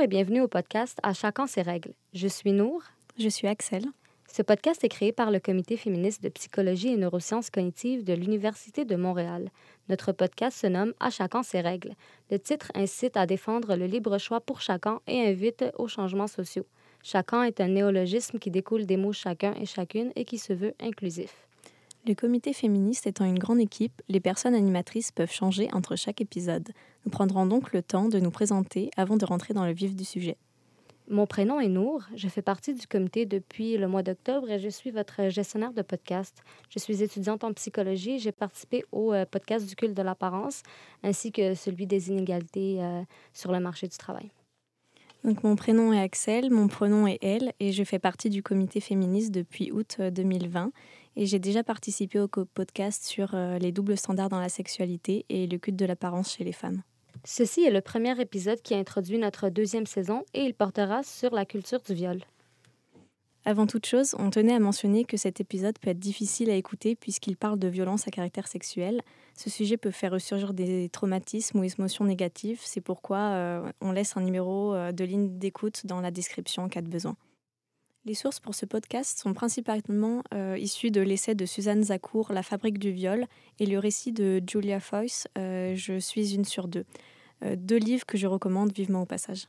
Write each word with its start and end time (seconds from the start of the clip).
Bonjour 0.00 0.14
et 0.14 0.16
bienvenue 0.16 0.40
au 0.40 0.48
podcast 0.48 0.98
À 1.02 1.12
chacun 1.12 1.46
ses 1.46 1.60
règles. 1.60 1.92
Je 2.14 2.26
suis 2.26 2.52
Nour. 2.52 2.82
Je 3.18 3.28
suis 3.28 3.46
Axel. 3.46 3.84
Ce 4.32 4.40
podcast 4.40 4.82
est 4.82 4.88
créé 4.88 5.12
par 5.12 5.30
le 5.30 5.40
Comité 5.40 5.76
féministe 5.76 6.22
de 6.22 6.30
psychologie 6.30 6.88
et 6.88 6.96
neurosciences 6.96 7.50
cognitives 7.50 8.02
de 8.02 8.14
l'Université 8.14 8.86
de 8.86 8.96
Montréal. 8.96 9.50
Notre 9.90 10.12
podcast 10.12 10.56
se 10.58 10.68
nomme 10.68 10.94
À 11.00 11.10
chacun 11.10 11.42
ses 11.42 11.60
règles. 11.60 11.92
Le 12.30 12.38
titre 12.38 12.72
incite 12.74 13.18
à 13.18 13.26
défendre 13.26 13.76
le 13.76 13.84
libre 13.84 14.16
choix 14.16 14.40
pour 14.40 14.62
chacun 14.62 15.00
et 15.06 15.20
invite 15.20 15.66
aux 15.76 15.86
changements 15.88 16.28
sociaux. 16.28 16.64
Chacun 17.02 17.42
est 17.42 17.60
un 17.60 17.68
néologisme 17.68 18.38
qui 18.38 18.50
découle 18.50 18.86
des 18.86 18.96
mots 18.96 19.12
chacun 19.12 19.52
et 19.60 19.66
chacune 19.66 20.12
et 20.16 20.24
qui 20.24 20.38
se 20.38 20.54
veut 20.54 20.72
inclusif. 20.80 21.46
Le 22.06 22.14
comité 22.14 22.54
féministe 22.54 23.06
étant 23.06 23.26
une 23.26 23.38
grande 23.38 23.60
équipe, 23.60 24.00
les 24.08 24.20
personnes 24.20 24.54
animatrices 24.54 25.12
peuvent 25.12 25.30
changer 25.30 25.68
entre 25.74 25.96
chaque 25.96 26.22
épisode. 26.22 26.70
Nous 27.04 27.10
prendrons 27.10 27.46
donc 27.46 27.72
le 27.72 27.82
temps 27.82 28.08
de 28.08 28.18
nous 28.18 28.30
présenter 28.30 28.90
avant 28.96 29.16
de 29.16 29.24
rentrer 29.24 29.54
dans 29.54 29.64
le 29.64 29.72
vif 29.72 29.96
du 29.96 30.04
sujet. 30.04 30.36
Mon 31.08 31.26
prénom 31.26 31.58
est 31.58 31.68
Nour. 31.68 32.04
Je 32.14 32.28
fais 32.28 32.40
partie 32.40 32.72
du 32.72 32.86
comité 32.86 33.26
depuis 33.26 33.76
le 33.76 33.88
mois 33.88 34.04
d'octobre 34.04 34.48
et 34.48 34.60
je 34.60 34.68
suis 34.68 34.92
votre 34.92 35.28
gestionnaire 35.28 35.72
de 35.72 35.82
podcast. 35.82 36.44
Je 36.68 36.78
suis 36.78 37.02
étudiante 37.02 37.42
en 37.42 37.52
psychologie. 37.52 38.20
J'ai 38.20 38.30
participé 38.30 38.84
au 38.92 39.12
euh, 39.12 39.24
podcast 39.24 39.66
du 39.66 39.74
culte 39.74 39.94
de 39.94 40.02
l'apparence 40.02 40.62
ainsi 41.02 41.32
que 41.32 41.54
celui 41.54 41.88
des 41.88 42.10
inégalités 42.10 42.76
euh, 42.80 43.02
sur 43.32 43.50
le 43.50 43.58
marché 43.58 43.88
du 43.88 43.96
travail. 43.96 44.30
Donc, 45.24 45.42
mon 45.42 45.56
prénom 45.56 45.92
est 45.92 46.00
Axel, 46.00 46.50
mon 46.50 46.68
pronom 46.68 47.08
est 47.08 47.18
elle 47.22 47.52
et 47.58 47.72
je 47.72 47.82
fais 47.82 47.98
partie 47.98 48.30
du 48.30 48.44
comité 48.44 48.80
féministe 48.80 49.32
depuis 49.32 49.72
août 49.72 50.00
2020 50.00 50.66
euh, 50.66 50.70
et 51.16 51.26
j'ai 51.26 51.38
déjà 51.38 51.62
participé 51.62 52.18
au 52.20 52.28
podcast 52.28 53.04
sur 53.04 53.34
euh, 53.34 53.58
les 53.58 53.72
doubles 53.72 53.96
standards 53.96 54.28
dans 54.28 54.40
la 54.40 54.48
sexualité 54.48 55.24
et 55.28 55.46
le 55.46 55.58
culte 55.58 55.76
de 55.76 55.86
l'apparence 55.86 56.34
chez 56.34 56.44
les 56.44 56.52
femmes. 56.52 56.82
Ceci 57.24 57.64
est 57.64 57.70
le 57.70 57.80
premier 57.80 58.18
épisode 58.20 58.62
qui 58.62 58.74
introduit 58.74 59.18
notre 59.18 59.48
deuxième 59.50 59.86
saison 59.86 60.24
et 60.32 60.44
il 60.44 60.54
portera 60.54 61.02
sur 61.02 61.34
la 61.34 61.44
culture 61.44 61.80
du 61.80 61.94
viol. 61.94 62.20
Avant 63.46 63.66
toute 63.66 63.86
chose, 63.86 64.14
on 64.18 64.28
tenait 64.28 64.52
à 64.52 64.58
mentionner 64.58 65.04
que 65.04 65.16
cet 65.16 65.40
épisode 65.40 65.78
peut 65.78 65.90
être 65.90 65.98
difficile 65.98 66.50
à 66.50 66.54
écouter 66.54 66.94
puisqu'il 66.94 67.36
parle 67.36 67.58
de 67.58 67.68
violence 67.68 68.06
à 68.06 68.10
caractère 68.10 68.46
sexuel. 68.46 69.00
Ce 69.34 69.48
sujet 69.48 69.78
peut 69.78 69.90
faire 69.90 70.12
ressurgir 70.12 70.52
des 70.52 70.90
traumatismes 70.90 71.58
ou 71.58 71.64
émotions 71.64 72.04
négatives. 72.04 72.60
C'est 72.62 72.82
pourquoi 72.82 73.18
euh, 73.18 73.72
on 73.80 73.92
laisse 73.92 74.16
un 74.16 74.20
numéro 74.20 74.74
euh, 74.74 74.92
de 74.92 75.04
ligne 75.04 75.38
d'écoute 75.38 75.86
dans 75.86 76.02
la 76.02 76.10
description 76.10 76.64
en 76.64 76.68
cas 76.68 76.82
de 76.82 76.88
besoin. 76.88 77.16
Les 78.04 78.14
sources 78.14 78.40
pour 78.40 78.54
ce 78.54 78.66
podcast 78.66 79.18
sont 79.18 79.34
principalement 79.34 80.22
euh, 80.32 80.56
issues 80.58 80.90
de 80.90 81.00
l'essai 81.00 81.34
de 81.34 81.46
Suzanne 81.46 81.84
Zakour, 81.84 82.32
La 82.32 82.42
fabrique 82.42 82.78
du 82.78 82.92
viol, 82.92 83.26
et 83.58 83.66
le 83.66 83.78
récit 83.78 84.12
de 84.12 84.42
Julia 84.46 84.80
Foyce, 84.80 85.28
Je 85.36 85.98
suis 86.00 86.34
une 86.34 86.44
sur 86.44 86.66
deux. 86.66 86.86
deux 87.42 87.76
livres 87.76 88.06
que 88.06 88.16
je 88.16 88.26
recommande 88.26 88.72
vivement 88.72 89.02
au 89.02 89.06
passage. 89.06 89.46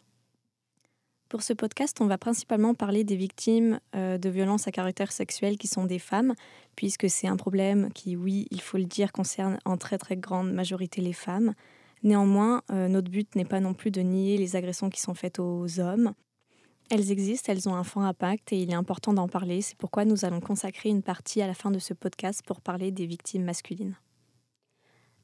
Pour 1.32 1.44
ce 1.44 1.54
podcast, 1.54 2.02
on 2.02 2.08
va 2.08 2.18
principalement 2.18 2.74
parler 2.74 3.06
des 3.06 3.16
victimes 3.16 3.80
euh, 3.96 4.18
de 4.18 4.28
violences 4.28 4.68
à 4.68 4.72
caractère 4.74 5.14
sexuel 5.14 5.58
qui 5.58 5.70
sont 5.70 5.86
des 5.86 5.98
femmes, 5.98 6.34
puisque 6.76 7.10
c'est 7.10 7.28
un 7.28 7.38
problème 7.38 7.90
qui, 7.94 8.18
oui, 8.18 8.48
il 8.52 8.60
faut 8.60 8.76
le 8.76 8.84
dire, 8.84 9.14
concerne 9.14 9.58
en 9.64 9.78
très 9.78 9.98
très 9.98 10.18
grande 10.18 10.52
majorité 10.52 11.00
les 11.00 11.14
femmes. 11.14 11.54
Néanmoins, 12.04 12.64
euh, 12.70 12.90
notre 12.90 13.10
but 13.10 13.34
n'est 13.38 13.46
pas 13.46 13.62
non 13.62 13.74
plus 13.74 13.92
de 13.92 14.02
nier 14.02 14.38
les 14.38 14.58
agressions 14.58 14.90
qui 14.90 15.00
sont 15.00 15.14
faites 15.14 15.40
aux 15.40 15.80
hommes. 15.80 16.12
Elles 16.94 17.12
existent, 17.12 17.54
elles 17.54 17.70
ont 17.70 17.74
un 17.74 17.86
fort 17.86 18.04
impact 18.04 18.52
et 18.52 18.58
il 18.58 18.70
est 18.70 18.76
important 18.76 19.14
d'en 19.14 19.30
parler. 19.30 19.62
C'est 19.62 19.78
pourquoi 19.78 20.04
nous 20.04 20.26
allons 20.26 20.42
consacrer 20.42 20.90
une 20.90 21.02
partie 21.02 21.42
à 21.42 21.48
la 21.48 21.54
fin 21.54 21.72
de 21.72 21.80
ce 21.80 21.94
podcast 21.94 22.44
pour 22.46 22.60
parler 22.60 22.92
des 22.92 23.06
victimes 23.06 23.46
masculines. 23.46 23.96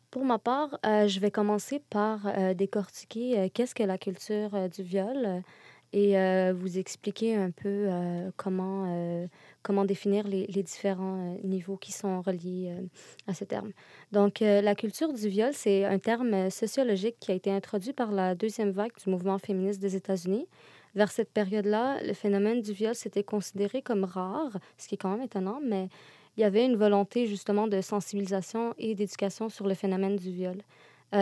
Pour 0.09 0.23
ma 0.23 0.39
part, 0.39 0.79
euh, 0.85 1.09
je 1.09 1.19
vais 1.19 1.29
commencer 1.29 1.81
par 1.89 2.25
décortiquer 2.55 3.51
qu'est-ce 3.53 3.75
que 3.75 3.83
la 3.83 3.97
culture 3.97 4.69
du 4.69 4.81
viol 4.81 5.43
et 5.93 6.17
euh, 6.17 6.53
vous 6.55 6.77
expliquer 6.77 7.35
un 7.35 7.51
peu 7.51 7.87
euh, 7.87 8.29
comment, 8.35 8.85
euh, 8.87 9.27
comment 9.63 9.85
définir 9.85 10.27
les, 10.27 10.45
les 10.47 10.63
différents 10.63 11.37
niveaux 11.43 11.77
qui 11.77 11.91
sont 11.91 12.21
reliés 12.21 12.73
à 13.27 13.33
ce 13.33 13.43
terme. 13.43 13.71
Donc, 14.11 14.39
la 14.39 14.75
culture 14.75 15.13
du 15.13 15.27
viol, 15.29 15.51
c'est 15.53 15.85
un 15.85 15.99
terme 15.99 16.49
sociologique 16.49 17.17
qui 17.19 17.31
a 17.31 17.35
été 17.35 17.51
introduit 17.51 17.93
par 17.93 18.11
la 18.11 18.35
deuxième 18.35 18.71
vague 18.71 18.91
du 19.01 19.09
mouvement 19.09 19.37
féministe 19.37 19.79
des 19.79 19.95
États-Unis. 19.95 20.47
Vers 20.97 21.11
cette 21.11 21.31
période-là, 21.31 22.03
le 22.03 22.13
phénomène 22.13 22.61
du 22.61 22.73
viol 22.73 22.95
s'était 22.95 23.23
considéré 23.23 23.81
comme 23.81 24.03
rare, 24.03 24.57
ce 24.77 24.89
qui 24.89 24.95
est 24.95 24.97
quand 24.97 25.11
même 25.11 25.21
étonnant, 25.21 25.59
mais 25.63 25.87
il 26.35 26.41
y 26.41 26.43
avait 26.43 26.65
une 26.65 26.75
volonté 26.75 27.25
justement 27.27 27.67
de 27.67 27.79
sensibilisation 27.79 28.73
et 28.77 28.95
d'éducation 28.95 29.47
sur 29.47 29.65
le 29.67 29.75
phénomène 29.75 30.17
du 30.17 30.31
viol. 30.31 30.57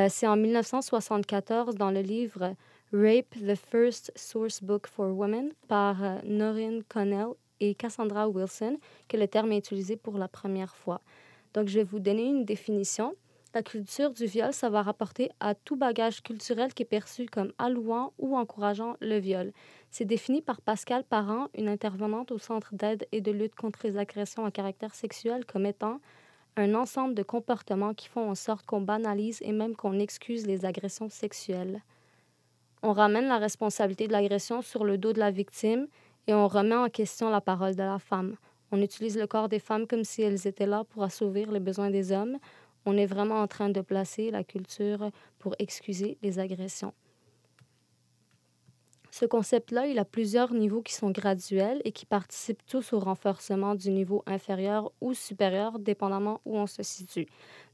c'est 0.09 0.27
en 0.27 0.35
1974, 0.35 1.75
dans 1.75 1.91
le 1.91 2.01
livre 2.01 2.55
Rape, 2.93 3.35
the 3.45 3.55
First 3.55 4.11
Source 4.15 4.63
Book 4.63 4.87
for 4.87 5.07
Women 5.07 5.51
par 5.67 6.03
euh, 6.03 6.19
Noreen 6.23 6.83
Connell 6.87 7.33
et 7.59 7.75
Cassandra 7.75 8.29
Wilson 8.29 8.77
que 9.09 9.17
le 9.17 9.27
terme 9.27 9.51
est 9.51 9.57
utilisé 9.57 9.97
pour 9.97 10.17
la 10.17 10.27
première 10.27 10.75
fois. 10.75 11.01
Donc, 11.53 11.67
je 11.67 11.79
vais 11.79 11.83
vous 11.83 11.99
donner 11.99 12.23
une 12.23 12.45
définition. 12.45 13.15
La 13.55 13.63
culture 13.63 14.11
du 14.11 14.25
viol, 14.25 14.53
ça 14.53 14.69
va 14.69 14.83
rapporter 14.83 15.31
à 15.39 15.55
tout 15.55 15.75
bagage 15.75 16.21
culturel 16.21 16.73
qui 16.73 16.83
est 16.83 16.85
perçu 16.85 17.25
comme 17.25 17.53
allouant 17.57 18.13
ou 18.19 18.37
encourageant 18.37 18.97
le 18.99 19.17
viol. 19.17 19.51
C'est 19.89 20.05
défini 20.05 20.43
par 20.43 20.61
Pascal 20.61 21.03
Parent, 21.03 21.47
une 21.57 21.69
intervenante 21.69 22.31
au 22.31 22.37
Centre 22.37 22.75
d'aide 22.75 23.07
et 23.11 23.21
de 23.21 23.31
lutte 23.31 23.55
contre 23.55 23.79
les 23.87 23.97
agressions 23.97 24.45
à 24.45 24.51
caractère 24.51 24.93
sexuel, 24.93 25.45
comme 25.45 25.65
étant 25.65 25.99
un 26.57 26.75
ensemble 26.75 27.15
de 27.15 27.23
comportements 27.23 27.95
qui 27.95 28.09
font 28.09 28.29
en 28.29 28.35
sorte 28.35 28.65
qu'on 28.67 28.81
banalise 28.81 29.41
et 29.41 29.51
même 29.51 29.75
qu'on 29.75 29.97
excuse 29.97 30.45
les 30.45 30.65
agressions 30.65 31.09
sexuelles 31.09 31.81
on 32.85 32.93
ramène 32.93 33.27
la 33.27 33.39
responsabilité 33.39 34.05
de 34.05 34.11
l'agression 34.11 34.61
sur 34.61 34.85
le 34.85 34.99
dos 34.99 35.11
de 35.11 35.19
la 35.19 35.31
victime 35.31 35.87
et 36.27 36.35
on 36.35 36.47
remet 36.47 36.75
en 36.75 36.87
question 36.87 37.31
la 37.31 37.41
parole 37.41 37.73
de 37.73 37.81
la 37.81 37.97
femme. 37.97 38.35
On 38.71 38.79
utilise 38.79 39.17
le 39.17 39.25
corps 39.25 39.49
des 39.49 39.57
femmes 39.57 39.87
comme 39.87 40.03
si 40.03 40.21
elles 40.21 40.45
étaient 40.45 40.67
là 40.67 40.83
pour 40.83 41.01
assouvir 41.01 41.51
les 41.51 41.59
besoins 41.59 41.89
des 41.89 42.11
hommes. 42.11 42.37
On 42.85 42.97
est 42.97 43.05
vraiment 43.05 43.41
en 43.41 43.47
train 43.47 43.69
de 43.69 43.81
placer 43.81 44.31
la 44.31 44.43
culture 44.43 45.09
pour 45.39 45.55
excuser 45.59 46.17
les 46.21 46.39
agressions. 46.39 46.93
Ce 49.17 49.25
concept-là, 49.25 49.87
il 49.87 49.97
a 49.97 50.03
plusieurs 50.03 50.53
niveaux 50.53 50.81
qui 50.81 50.93
sont 50.93 51.09
graduels 51.09 51.81
et 51.85 51.93
qui 51.93 52.05
participent 52.05 52.65
tous 52.67 52.91
au 52.91 52.99
renforcement 52.99 53.73
du 53.73 53.89
niveau 53.89 54.23
inférieur 54.25 54.91
ou 54.99 55.13
supérieur, 55.13 55.79
dépendamment 55.79 56.41
où 56.43 56.57
on 56.57 56.67
se 56.67 56.83
situe. 56.83 57.25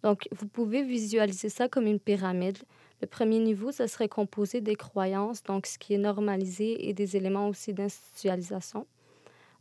Donc, 0.04 0.28
vous 0.32 0.48
pouvez 0.48 0.84
visualiser 0.84 1.50
ça 1.50 1.68
comme 1.68 1.88
une 1.88 2.00
pyramide. 2.00 2.60
Le 3.02 3.08
premier 3.08 3.40
niveau, 3.40 3.72
ce 3.72 3.88
serait 3.88 4.08
composé 4.08 4.62
des 4.62 4.76
croyances, 4.76 5.42
donc 5.42 5.66
ce 5.66 5.80
qui 5.80 5.96
est 5.96 5.98
normalisé, 5.98 6.88
et 6.88 6.94
des 6.94 7.18
éléments 7.18 7.48
aussi 7.48 7.74
d'institutionnalisation. 7.74 8.86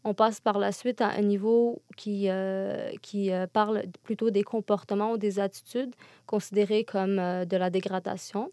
On 0.02 0.14
passe 0.14 0.40
par 0.40 0.58
la 0.58 0.72
suite 0.72 1.02
à 1.02 1.08
un 1.08 1.20
niveau 1.20 1.82
qui, 1.96 2.28
euh, 2.28 2.90
qui 3.02 3.30
euh, 3.30 3.46
parle 3.46 3.84
plutôt 4.02 4.30
des 4.30 4.42
comportements 4.42 5.12
ou 5.12 5.18
des 5.18 5.38
attitudes 5.38 5.94
considérées 6.26 6.84
comme 6.84 7.18
euh, 7.18 7.44
de 7.44 7.56
la 7.56 7.68
dégradation. 7.68 8.50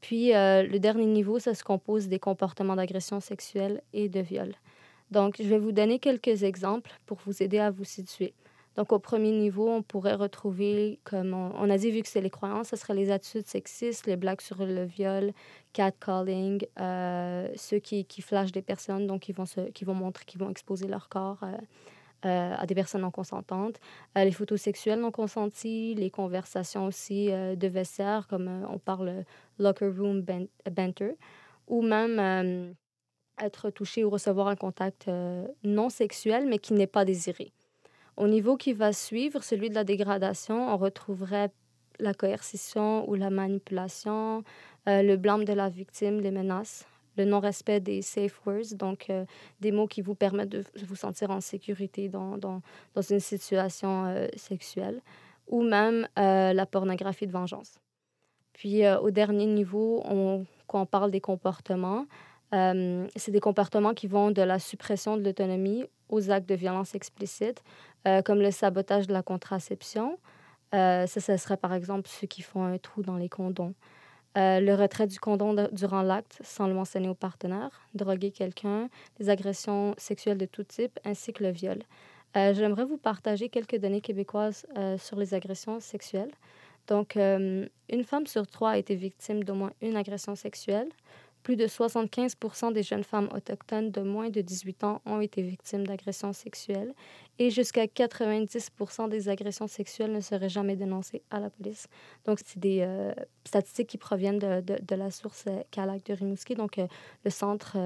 Puis 0.00 0.28
le 0.30 0.78
dernier 0.78 1.06
niveau, 1.06 1.40
ça 1.40 1.54
se 1.54 1.64
compose 1.64 2.06
des 2.06 2.20
comportements 2.20 2.76
d'agression 2.76 3.18
sexuelle 3.18 3.82
et 3.92 4.08
de 4.08 4.20
viol. 4.20 4.54
Donc, 5.10 5.34
je 5.38 5.48
vais 5.48 5.58
vous 5.58 5.72
donner 5.72 5.98
quelques 5.98 6.44
exemples 6.44 6.92
pour 7.04 7.18
vous 7.26 7.42
aider 7.42 7.58
à 7.58 7.72
vous 7.72 7.82
situer. 7.82 8.32
Donc, 8.78 8.92
au 8.92 9.00
premier 9.00 9.32
niveau, 9.32 9.68
on 9.68 9.82
pourrait 9.82 10.14
retrouver, 10.14 11.00
comme 11.02 11.34
on, 11.34 11.68
a 11.68 11.76
dit, 11.76 11.90
vu 11.90 12.00
que 12.00 12.06
c'est 12.06 12.20
les 12.20 12.30
croyances, 12.30 12.68
ce 12.68 12.76
serait 12.76 12.94
les 12.94 13.10
attitudes 13.10 13.48
sexistes, 13.48 14.06
les 14.06 14.14
blagues 14.14 14.40
sur 14.40 14.64
le 14.64 14.84
viol, 14.84 15.32
catcalling, 15.72 16.64
euh, 16.78 17.48
ceux 17.56 17.80
qui, 17.80 18.04
qui 18.04 18.22
flashent 18.22 18.52
des 18.52 18.62
personnes, 18.62 19.08
donc 19.08 19.22
qui 19.22 19.32
vont, 19.32 19.46
se, 19.46 19.62
qui 19.70 19.84
vont 19.84 19.94
montrer, 19.94 20.24
qui 20.26 20.38
vont 20.38 20.48
exposer 20.48 20.86
leur 20.86 21.08
corps 21.08 21.42
euh, 21.42 21.56
euh, 22.24 22.54
à 22.56 22.66
des 22.66 22.76
personnes 22.76 23.00
non 23.00 23.10
consentantes, 23.10 23.80
les 24.14 24.30
photos 24.30 24.60
sexuelles 24.60 25.00
non 25.00 25.10
consenties, 25.10 25.96
les 25.96 26.10
conversations 26.10 26.86
aussi 26.86 27.32
de 27.32 27.66
vestiaire, 27.66 28.28
comme 28.28 28.64
on 28.70 28.78
parle 28.78 29.24
locker 29.58 29.88
room 29.88 30.24
banter, 30.70 31.16
ou 31.66 31.82
même 31.82 32.76
être 33.42 33.70
touché 33.70 34.04
ou 34.04 34.10
recevoir 34.10 34.46
un 34.46 34.56
contact 34.56 35.10
non 35.64 35.90
sexuel, 35.90 36.46
mais 36.46 36.60
qui 36.60 36.74
n'est 36.74 36.86
pas 36.86 37.04
désiré. 37.04 37.52
Au 38.18 38.26
niveau 38.26 38.56
qui 38.56 38.72
va 38.72 38.92
suivre, 38.92 39.44
celui 39.44 39.70
de 39.70 39.76
la 39.76 39.84
dégradation, 39.84 40.74
on 40.74 40.76
retrouverait 40.76 41.52
la 42.00 42.14
coercition 42.14 43.08
ou 43.08 43.14
la 43.14 43.30
manipulation, 43.30 44.42
euh, 44.88 45.02
le 45.02 45.16
blâme 45.16 45.44
de 45.44 45.52
la 45.52 45.68
victime, 45.68 46.20
les 46.20 46.32
menaces, 46.32 46.84
le 47.16 47.24
non-respect 47.24 47.78
des 47.78 48.02
safe 48.02 48.44
words, 48.44 48.74
donc 48.74 49.08
euh, 49.08 49.24
des 49.60 49.70
mots 49.70 49.86
qui 49.86 50.02
vous 50.02 50.16
permettent 50.16 50.48
de 50.48 50.64
vous 50.84 50.96
sentir 50.96 51.30
en 51.30 51.40
sécurité 51.40 52.08
dans, 52.08 52.38
dans, 52.38 52.60
dans 52.94 53.02
une 53.02 53.20
situation 53.20 54.06
euh, 54.06 54.26
sexuelle, 54.34 55.00
ou 55.46 55.62
même 55.62 56.08
la 56.16 56.66
pornographie 56.66 57.28
de 57.28 57.32
vengeance. 57.32 57.78
Puis 58.52 58.86
au 58.86 59.10
dernier 59.10 59.46
niveau, 59.46 60.02
quand 60.66 60.82
on 60.82 60.86
parle 60.86 61.10
des 61.10 61.22
comportements, 61.22 62.04
c'est 62.52 63.30
des 63.30 63.40
comportements 63.40 63.94
qui 63.94 64.08
vont 64.08 64.30
de 64.30 64.42
la 64.42 64.58
suppression 64.58 65.16
de 65.16 65.22
l'autonomie 65.22 65.86
aux 66.08 66.30
actes 66.30 66.48
de 66.48 66.54
violence 66.54 66.94
explicite, 66.94 67.62
euh, 68.06 68.22
comme 68.22 68.40
le 68.40 68.50
sabotage 68.50 69.06
de 69.06 69.12
la 69.12 69.22
contraception. 69.22 70.18
Euh, 70.74 71.06
ça, 71.06 71.20
ce 71.20 71.36
serait 71.36 71.56
par 71.56 71.74
exemple 71.74 72.08
ceux 72.08 72.26
qui 72.26 72.42
font 72.42 72.62
un 72.64 72.78
trou 72.78 73.02
dans 73.02 73.16
les 73.16 73.28
condoms. 73.28 73.74
euh, 74.36 74.60
le 74.60 74.74
retrait 74.74 75.06
du 75.06 75.18
condom 75.18 75.68
durant 75.72 76.02
l'acte 76.02 76.38
sans 76.44 76.66
le 76.68 76.74
mentionner 76.74 77.08
au 77.08 77.14
partenaire, 77.14 77.70
droguer 77.94 78.30
quelqu'un, 78.30 78.88
les 79.18 79.30
agressions 79.30 79.94
sexuelles 79.96 80.38
de 80.38 80.46
tout 80.46 80.64
type, 80.64 80.98
ainsi 81.04 81.32
que 81.32 81.42
le 81.42 81.50
viol. 81.50 81.78
J'aimerais 82.34 82.84
vous 82.84 82.98
partager 82.98 83.48
quelques 83.48 83.78
données 83.78 84.02
québécoises 84.02 84.64
sur 84.98 85.16
les 85.16 85.34
agressions 85.34 85.80
sexuelles. 85.80 86.30
Donc, 86.86 87.16
une 87.16 88.04
femme 88.04 88.26
sur 88.26 88.46
trois 88.46 88.72
a 88.72 88.76
été 88.76 88.94
victime 88.94 89.42
d'au 89.42 89.54
moins 89.54 89.72
une 89.82 89.96
agression 89.96 90.36
sexuelle. 90.36 90.88
Plus 91.42 91.56
de 91.56 91.66
75% 91.66 92.72
des 92.72 92.82
jeunes 92.82 93.04
femmes 93.04 93.28
autochtones 93.34 93.90
de 93.90 94.00
moins 94.00 94.28
de 94.28 94.40
18 94.40 94.84
ans 94.84 95.00
ont 95.06 95.20
été 95.20 95.42
victimes 95.42 95.86
d'agressions 95.86 96.32
sexuelles 96.32 96.92
et 97.38 97.50
jusqu'à 97.50 97.86
90% 97.86 99.08
des 99.08 99.28
agressions 99.28 99.68
sexuelles 99.68 100.12
ne 100.12 100.20
seraient 100.20 100.48
jamais 100.48 100.76
dénoncées 100.76 101.22
à 101.30 101.38
la 101.38 101.50
police. 101.50 101.86
Donc, 102.24 102.40
c'est 102.44 102.58
des 102.58 102.80
euh, 102.80 103.12
statistiques 103.44 103.88
qui 103.88 103.98
proviennent 103.98 104.38
de, 104.38 104.60
de, 104.60 104.94
la 104.94 105.10
source 105.10 105.44
euh, 105.48 105.62
CALAC 105.70 106.04
de 106.06 106.14
Rimouski, 106.14 106.54
donc 106.54 106.78
euh, 106.78 106.86
le 107.24 107.30
centre, 107.30 107.76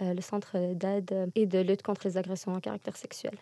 le 0.00 0.20
centre 0.20 0.74
d'aide 0.74 1.30
et 1.34 1.46
de 1.46 1.58
lutte 1.60 1.82
contre 1.82 2.06
les 2.06 2.16
agressions 2.16 2.52
en 2.52 2.60
caractère 2.60 2.96
sexuel. 2.96 3.34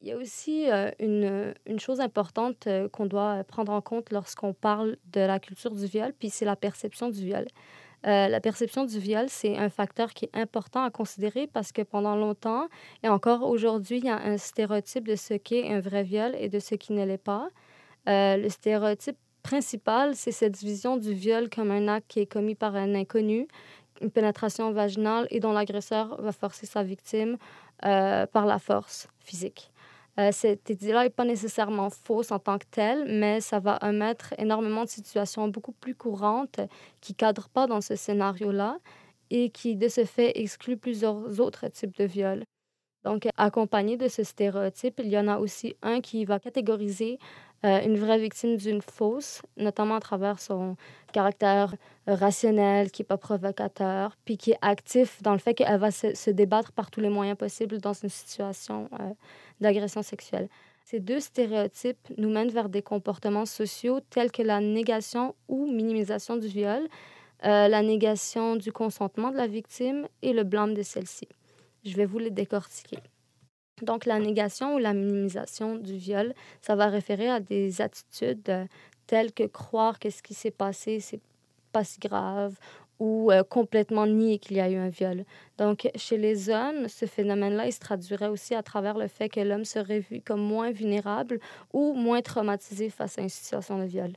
Il 0.00 0.08
y 0.08 0.12
a 0.12 0.16
aussi 0.16 0.66
une, 0.98 1.54
une, 1.66 1.78
chose 1.78 2.00
importante 2.00 2.66
qu'on 2.92 3.06
doit 3.06 3.44
prendre 3.44 3.70
en 3.70 3.80
compte 3.80 4.10
lorsqu'on 4.10 4.52
parle 4.52 4.96
de 5.12 5.20
la 5.20 5.38
culture 5.38 5.72
du 5.72 5.86
viol, 5.86 6.12
puis 6.18 6.28
c'est 6.28 6.44
la 6.44 6.56
perception 6.56 7.08
du 7.08 7.24
viol. 7.24 7.46
Euh, 8.06 8.28
la 8.28 8.40
perception 8.40 8.84
du 8.84 8.98
viol, 8.98 9.26
c'est 9.28 9.56
un 9.56 9.68
facteur 9.68 10.12
qui 10.12 10.24
est 10.24 10.36
important 10.36 10.82
à 10.82 10.90
considérer 10.90 11.46
parce 11.46 11.70
que 11.70 11.82
pendant 11.82 12.16
longtemps 12.16 12.66
et 13.02 13.08
encore 13.08 13.42
aujourd'hui, 13.48 13.98
il 13.98 14.04
y 14.06 14.10
a 14.10 14.18
un 14.18 14.38
stéréotype 14.38 15.06
de 15.06 15.14
ce 15.14 15.34
qu'est 15.34 15.72
un 15.72 15.80
vrai 15.80 16.02
viol 16.02 16.34
et 16.38 16.48
de 16.48 16.58
ce 16.58 16.74
qui 16.74 16.92
ne 16.92 17.04
l'est 17.04 17.16
pas. 17.16 17.48
Euh, 18.08 18.36
le 18.36 18.48
stéréotype 18.48 19.16
principal, 19.42 20.14
c'est 20.16 20.32
cette 20.32 20.56
vision 20.56 20.96
du 20.96 21.12
viol 21.12 21.48
comme 21.48 21.70
un 21.70 21.88
acte 21.88 22.06
qui 22.08 22.20
est 22.20 22.26
commis 22.26 22.54
par 22.54 22.74
un 22.74 22.94
inconnu, 22.94 23.46
une 24.00 24.10
pénétration 24.10 24.72
vaginale 24.72 25.28
et 25.30 25.38
dont 25.38 25.52
l'agresseur 25.52 26.20
va 26.20 26.32
forcer 26.32 26.66
sa 26.66 26.82
victime 26.82 27.36
euh, 27.84 28.26
par 28.26 28.46
la 28.46 28.58
force 28.58 29.08
physique. 29.20 29.70
Euh, 30.18 30.30
cette 30.32 30.68
idée-là 30.68 31.04
n'est 31.04 31.10
pas 31.10 31.24
nécessairement 31.24 31.88
fausse 31.88 32.32
en 32.32 32.38
tant 32.38 32.58
que 32.58 32.66
telle, 32.70 33.04
mais 33.18 33.40
ça 33.40 33.60
va 33.60 33.78
omettre 33.82 34.34
énormément 34.38 34.84
de 34.84 34.90
situations 34.90 35.48
beaucoup 35.48 35.72
plus 35.72 35.94
courantes 35.94 36.60
qui 37.00 37.12
ne 37.12 37.16
cadrent 37.16 37.48
pas 37.48 37.66
dans 37.66 37.80
ce 37.80 37.96
scénario-là 37.96 38.78
et 39.30 39.48
qui, 39.50 39.76
de 39.76 39.88
ce 39.88 40.04
fait, 40.04 40.32
excluent 40.38 40.76
plusieurs 40.76 41.40
autres 41.40 41.68
types 41.68 41.96
de 41.96 42.04
viols. 42.04 42.44
Donc, 43.04 43.26
accompagné 43.36 43.96
de 43.96 44.08
ce 44.08 44.22
stéréotype, 44.22 45.00
il 45.02 45.08
y 45.08 45.18
en 45.18 45.28
a 45.28 45.38
aussi 45.38 45.74
un 45.82 46.00
qui 46.00 46.24
va 46.24 46.38
catégoriser 46.38 47.18
euh, 47.64 47.80
une 47.84 47.96
vraie 47.96 48.18
victime 48.18 48.56
d'une 48.56 48.82
fausse, 48.82 49.40
notamment 49.56 49.96
à 49.96 50.00
travers 50.00 50.40
son 50.40 50.76
caractère 51.12 51.74
rationnel, 52.06 52.90
qui 52.90 53.02
n'est 53.02 53.06
pas 53.06 53.16
provocateur, 53.16 54.16
puis 54.24 54.36
qui 54.36 54.52
est 54.52 54.58
actif 54.62 55.22
dans 55.22 55.32
le 55.32 55.38
fait 55.38 55.54
qu'elle 55.54 55.78
va 55.78 55.92
se, 55.92 56.30
débattre 56.30 56.72
par 56.72 56.90
tous 56.90 57.00
les 57.00 57.08
moyens 57.08 57.38
possibles 57.38 57.78
dans 57.78 57.92
une 57.92 58.08
situation 58.08 58.88
euh, 59.00 59.12
d'agression 59.60 60.02
sexuelle. 60.02 60.48
Ces 60.84 60.98
deux 60.98 61.20
stéréotypes 61.20 62.08
nous 62.18 62.30
mènent 62.30 62.50
vers 62.50 62.68
des 62.68 62.82
comportements 62.82 63.46
sociaux 63.46 64.00
tels 64.10 64.32
que 64.32 64.42
la 64.42 64.60
négation 64.60 65.34
ou 65.48 65.66
minimisation 65.70 66.36
du 66.36 66.48
viol, 66.48 66.88
euh, 67.44 67.68
la 67.68 67.82
négation 67.82 68.56
du 68.56 68.72
consentement 68.72 69.30
de 69.30 69.36
la 69.36 69.46
victime 69.46 70.08
et 70.22 70.32
le 70.32 70.42
blâme 70.42 70.74
de 70.74 70.82
celle-ci. 70.82 71.28
Je 71.84 71.96
vais 71.96 72.06
vous 72.06 72.18
les 72.18 72.30
décortiquer. 72.30 72.98
Donc, 73.82 74.06
la 74.06 74.18
négation 74.18 74.76
ou 74.76 74.78
la 74.78 74.94
minimisation 74.94 75.76
du 75.76 75.96
viol, 75.96 76.34
ça 76.60 76.76
va 76.76 76.86
référer 76.86 77.28
à 77.28 77.40
des 77.40 77.80
attitudes 77.80 78.48
euh, 78.48 78.64
telles 79.06 79.32
que 79.32 79.44
croire 79.44 79.98
que 79.98 80.08
ce 80.08 80.22
qui 80.22 80.34
s'est 80.34 80.52
passé, 80.52 81.00
c'est 81.00 81.20
pas 81.72 81.84
si 81.84 81.98
grave 81.98 82.56
ou 83.00 83.32
euh, 83.32 83.42
complètement 83.42 84.06
nier 84.06 84.38
qu'il 84.38 84.56
y 84.56 84.60
a 84.60 84.70
eu 84.70 84.76
un 84.76 84.88
viol. 84.88 85.24
Donc, 85.58 85.90
chez 85.96 86.16
les 86.16 86.48
hommes, 86.50 86.86
ce 86.88 87.06
phénomène-là, 87.06 87.66
il 87.66 87.72
se 87.72 87.80
traduirait 87.80 88.28
aussi 88.28 88.54
à 88.54 88.62
travers 88.62 88.96
le 88.96 89.08
fait 89.08 89.28
que 89.28 89.40
l'homme 89.40 89.64
serait 89.64 89.98
vu 89.98 90.20
comme 90.20 90.40
moins 90.40 90.70
vulnérable 90.70 91.40
ou 91.72 91.94
moins 91.94 92.22
traumatisé 92.22 92.90
face 92.90 93.18
à 93.18 93.22
une 93.22 93.28
situation 93.28 93.78
de 93.78 93.84
viol. 93.84 94.12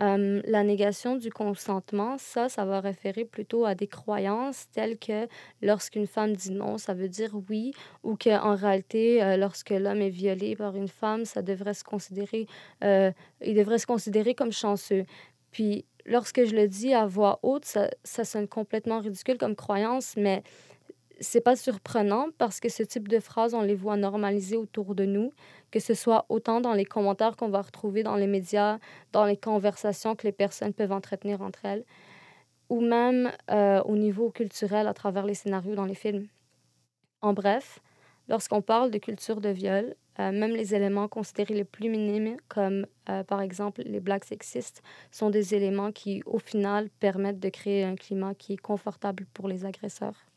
Euh, 0.00 0.40
la 0.44 0.62
négation 0.62 1.16
du 1.16 1.30
consentement, 1.30 2.18
ça, 2.18 2.48
ça 2.48 2.64
va 2.64 2.80
référer 2.80 3.24
plutôt 3.24 3.64
à 3.64 3.74
des 3.74 3.88
croyances 3.88 4.66
telles 4.70 4.96
que 4.98 5.26
lorsqu'une 5.60 6.06
femme 6.06 6.34
dit 6.34 6.52
non, 6.52 6.78
ça 6.78 6.94
veut 6.94 7.08
dire 7.08 7.30
oui, 7.48 7.72
ou 8.04 8.16
qu'en 8.16 8.54
réalité, 8.54 9.22
euh, 9.22 9.36
lorsque 9.36 9.70
l'homme 9.70 10.00
est 10.00 10.08
violé 10.08 10.54
par 10.54 10.76
une 10.76 10.88
femme, 10.88 11.24
ça 11.24 11.42
devrait 11.42 11.74
se 11.74 11.82
considérer, 11.82 12.46
euh, 12.84 13.10
il 13.44 13.56
devrait 13.56 13.78
se 13.78 13.86
considérer 13.86 14.34
comme 14.34 14.52
chanceux. 14.52 15.04
Puis, 15.50 15.84
lorsque 16.06 16.44
je 16.44 16.54
le 16.54 16.68
dis 16.68 16.94
à 16.94 17.06
voix 17.06 17.40
haute, 17.42 17.64
ça, 17.64 17.90
ça 18.04 18.24
sonne 18.24 18.46
complètement 18.46 19.00
ridicule 19.00 19.38
comme 19.38 19.56
croyance, 19.56 20.14
mais 20.16 20.42
c'est 21.20 21.40
pas 21.40 21.56
surprenant 21.56 22.28
parce 22.38 22.60
que 22.60 22.68
ce 22.68 22.82
type 22.82 23.08
de 23.08 23.20
phrases, 23.20 23.54
on 23.54 23.62
les 23.62 23.74
voit 23.74 23.96
normaliser 23.96 24.56
autour 24.56 24.94
de 24.94 25.04
nous 25.04 25.32
que 25.70 25.80
ce 25.80 25.94
soit 25.94 26.26
autant 26.28 26.60
dans 26.60 26.72
les 26.72 26.84
commentaires 26.84 27.36
qu'on 27.36 27.48
va 27.48 27.62
retrouver 27.62 28.02
dans 28.02 28.16
les 28.16 28.26
médias, 28.26 28.78
dans 29.12 29.24
les 29.24 29.36
conversations 29.36 30.16
que 30.16 30.26
les 30.26 30.32
personnes 30.32 30.72
peuvent 30.72 30.92
entretenir 30.92 31.42
entre 31.42 31.64
elles, 31.64 31.84
ou 32.68 32.80
même 32.80 33.32
euh, 33.50 33.82
au 33.82 33.96
niveau 33.96 34.30
culturel 34.30 34.86
à 34.86 34.94
travers 34.94 35.26
les 35.26 35.34
scénarios 35.34 35.74
dans 35.74 35.84
les 35.84 35.94
films. 35.94 36.26
En 37.20 37.32
bref, 37.32 37.80
lorsqu'on 38.28 38.62
parle 38.62 38.90
de 38.90 38.98
culture 38.98 39.40
de 39.40 39.48
viol, 39.48 39.94
euh, 40.20 40.32
même 40.32 40.50
les 40.50 40.74
éléments 40.74 41.08
considérés 41.08 41.54
les 41.54 41.64
plus 41.64 41.88
minimes, 41.88 42.36
comme 42.48 42.86
euh, 43.08 43.22
par 43.22 43.40
exemple 43.40 43.82
les 43.84 44.00
blagues 44.00 44.24
sexistes, 44.24 44.82
sont 45.10 45.30
des 45.30 45.54
éléments 45.54 45.92
qui, 45.92 46.22
au 46.26 46.38
final, 46.38 46.90
permettent 47.00 47.40
de 47.40 47.48
créer 47.48 47.84
un 47.84 47.94
climat 47.94 48.34
qui 48.34 48.54
est 48.54 48.58
confortable 48.58 49.26
pour 49.32 49.48
les 49.48 49.64
agresseurs. 49.64 50.27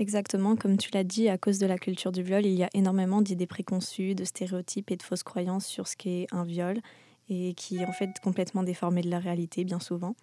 Exactement, 0.00 0.56
comme 0.56 0.76
tu 0.76 0.90
l'as 0.92 1.04
dit, 1.04 1.28
à 1.28 1.38
cause 1.38 1.58
de 1.58 1.66
la 1.66 1.78
culture 1.78 2.10
du 2.10 2.22
viol, 2.22 2.44
il 2.44 2.54
y 2.54 2.64
a 2.64 2.70
énormément 2.74 3.22
d'idées 3.22 3.46
préconçues, 3.46 4.16
de 4.16 4.24
stéréotypes 4.24 4.90
et 4.90 4.96
de 4.96 5.02
fausses 5.02 5.22
croyances 5.22 5.66
sur 5.66 5.86
ce 5.86 5.96
qu'est 5.96 6.26
un 6.32 6.44
viol 6.44 6.80
et 7.28 7.54
qui 7.54 7.82
en 7.84 7.92
fait 7.92 8.10
complètement 8.22 8.64
déformé 8.64 9.02
de 9.02 9.08
la 9.08 9.18
réalité 9.18 9.64
bien 9.64 9.78
souvent. 9.78 10.14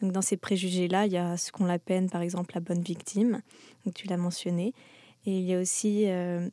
Donc 0.00 0.12
dans 0.12 0.22
ces 0.22 0.36
préjugés-là, 0.36 1.06
il 1.06 1.12
y 1.12 1.16
a 1.16 1.36
ce 1.36 1.52
qu'on 1.52 1.68
appelle 1.68 2.08
par 2.10 2.20
exemple 2.20 2.54
la 2.54 2.60
bonne 2.60 2.82
victime, 2.82 3.40
donc 3.84 3.94
tu 3.94 4.06
l'as 4.08 4.16
mentionné, 4.18 4.74
et 5.24 5.38
il 5.38 5.44
y 5.44 5.54
a 5.54 5.60
aussi 5.60 6.04
euh, 6.06 6.48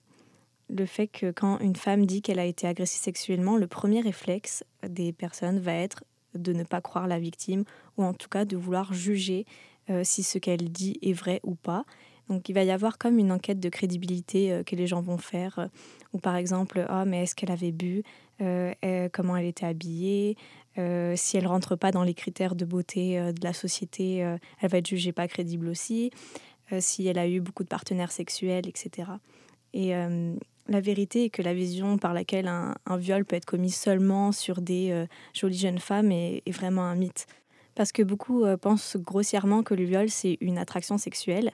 le 0.70 0.86
fait 0.86 1.08
que 1.08 1.32
quand 1.32 1.60
une 1.60 1.76
femme 1.76 2.06
dit 2.06 2.22
qu'elle 2.22 2.40
a 2.40 2.46
été 2.46 2.68
agressée 2.68 3.00
sexuellement, 3.00 3.58
le 3.58 3.68
premier 3.68 4.00
réflexe 4.00 4.64
des 4.88 5.12
personnes 5.12 5.60
va 5.60 5.74
être 5.74 6.06
de 6.36 6.54
ne 6.54 6.64
pas 6.64 6.80
croire 6.80 7.08
la 7.08 7.20
victime 7.20 7.66
ou 7.98 8.04
en 8.04 8.14
tout 8.14 8.30
cas 8.30 8.46
de 8.46 8.56
vouloir 8.56 8.94
juger 8.94 9.46
euh, 9.90 10.04
si 10.06 10.24
ce 10.24 10.38
qu'elle 10.38 10.72
dit 10.72 10.98
est 11.02 11.14
vrai 11.14 11.42
ou 11.44 11.56
pas. 11.56 11.84
Donc 12.32 12.48
il 12.48 12.54
va 12.54 12.64
y 12.64 12.72
avoir 12.72 12.98
comme 12.98 13.20
une 13.20 13.30
enquête 13.30 13.60
de 13.60 13.68
crédibilité 13.68 14.54
euh, 14.54 14.64
que 14.64 14.78
les 14.78 14.88
gens 14.88 15.02
vont 15.02 15.18
faire, 15.18 15.60
euh, 15.60 15.68
ou 16.14 16.18
par 16.18 16.38
exemple, 16.38 16.86
oh 16.90 17.04
mais 17.06 17.24
est-ce 17.24 17.36
qu'elle 17.36 17.52
avait 17.52 17.74
bu, 17.74 18.04
euh, 18.42 18.74
comment 19.12 19.36
elle 19.36 19.46
était 19.46 19.66
habillée, 19.66 20.38
si 21.16 21.38
elle 21.38 21.48
rentre 21.48 21.76
pas 21.76 21.92
dans 21.92 22.04
les 22.04 22.14
critères 22.14 22.56
de 22.56 22.64
beauté 22.64 23.20
de 23.20 23.44
la 23.44 23.52
société, 23.52 24.18
elle 24.18 24.70
va 24.70 24.78
être 24.78 24.88
jugée 24.88 25.12
pas 25.12 25.28
crédible 25.28 25.68
aussi, 25.68 26.12
si 26.80 27.06
elle 27.08 27.20
a 27.20 27.28
eu 27.28 27.42
beaucoup 27.42 27.64
de 27.64 27.68
partenaires 27.68 28.12
sexuels, 28.12 28.68
etc. 28.68 29.12
Et 29.74 29.92
la 29.92 30.82
vérité 30.82 31.26
est 31.26 31.30
que 31.30 31.42
la 31.42 31.54
vision 31.54 31.98
par 31.98 32.14
laquelle 32.14 32.48
un, 32.48 32.98
viol 32.98 33.26
peut 33.26 33.36
être 33.36 33.46
commis 33.46 33.70
seulement 33.70 34.32
sur 34.32 34.62
des 34.62 35.06
jolies 35.34 35.58
jeunes 35.60 35.80
femmes 35.80 36.12
est, 36.12 36.42
est, 36.46 36.52
vraiment 36.52 36.84
un 36.84 36.96
mythe. 36.96 37.28
Parce 37.76 37.92
que 37.92 38.02
beaucoup 38.02 38.46
pensent 38.62 38.96
grossièrement 38.98 39.64
que 39.64 39.74
le 39.74 39.84
viol, 39.84 40.10
c'est 40.10 40.38
une 40.40 40.58
attraction 40.58 40.98
sexuelle 40.98 41.52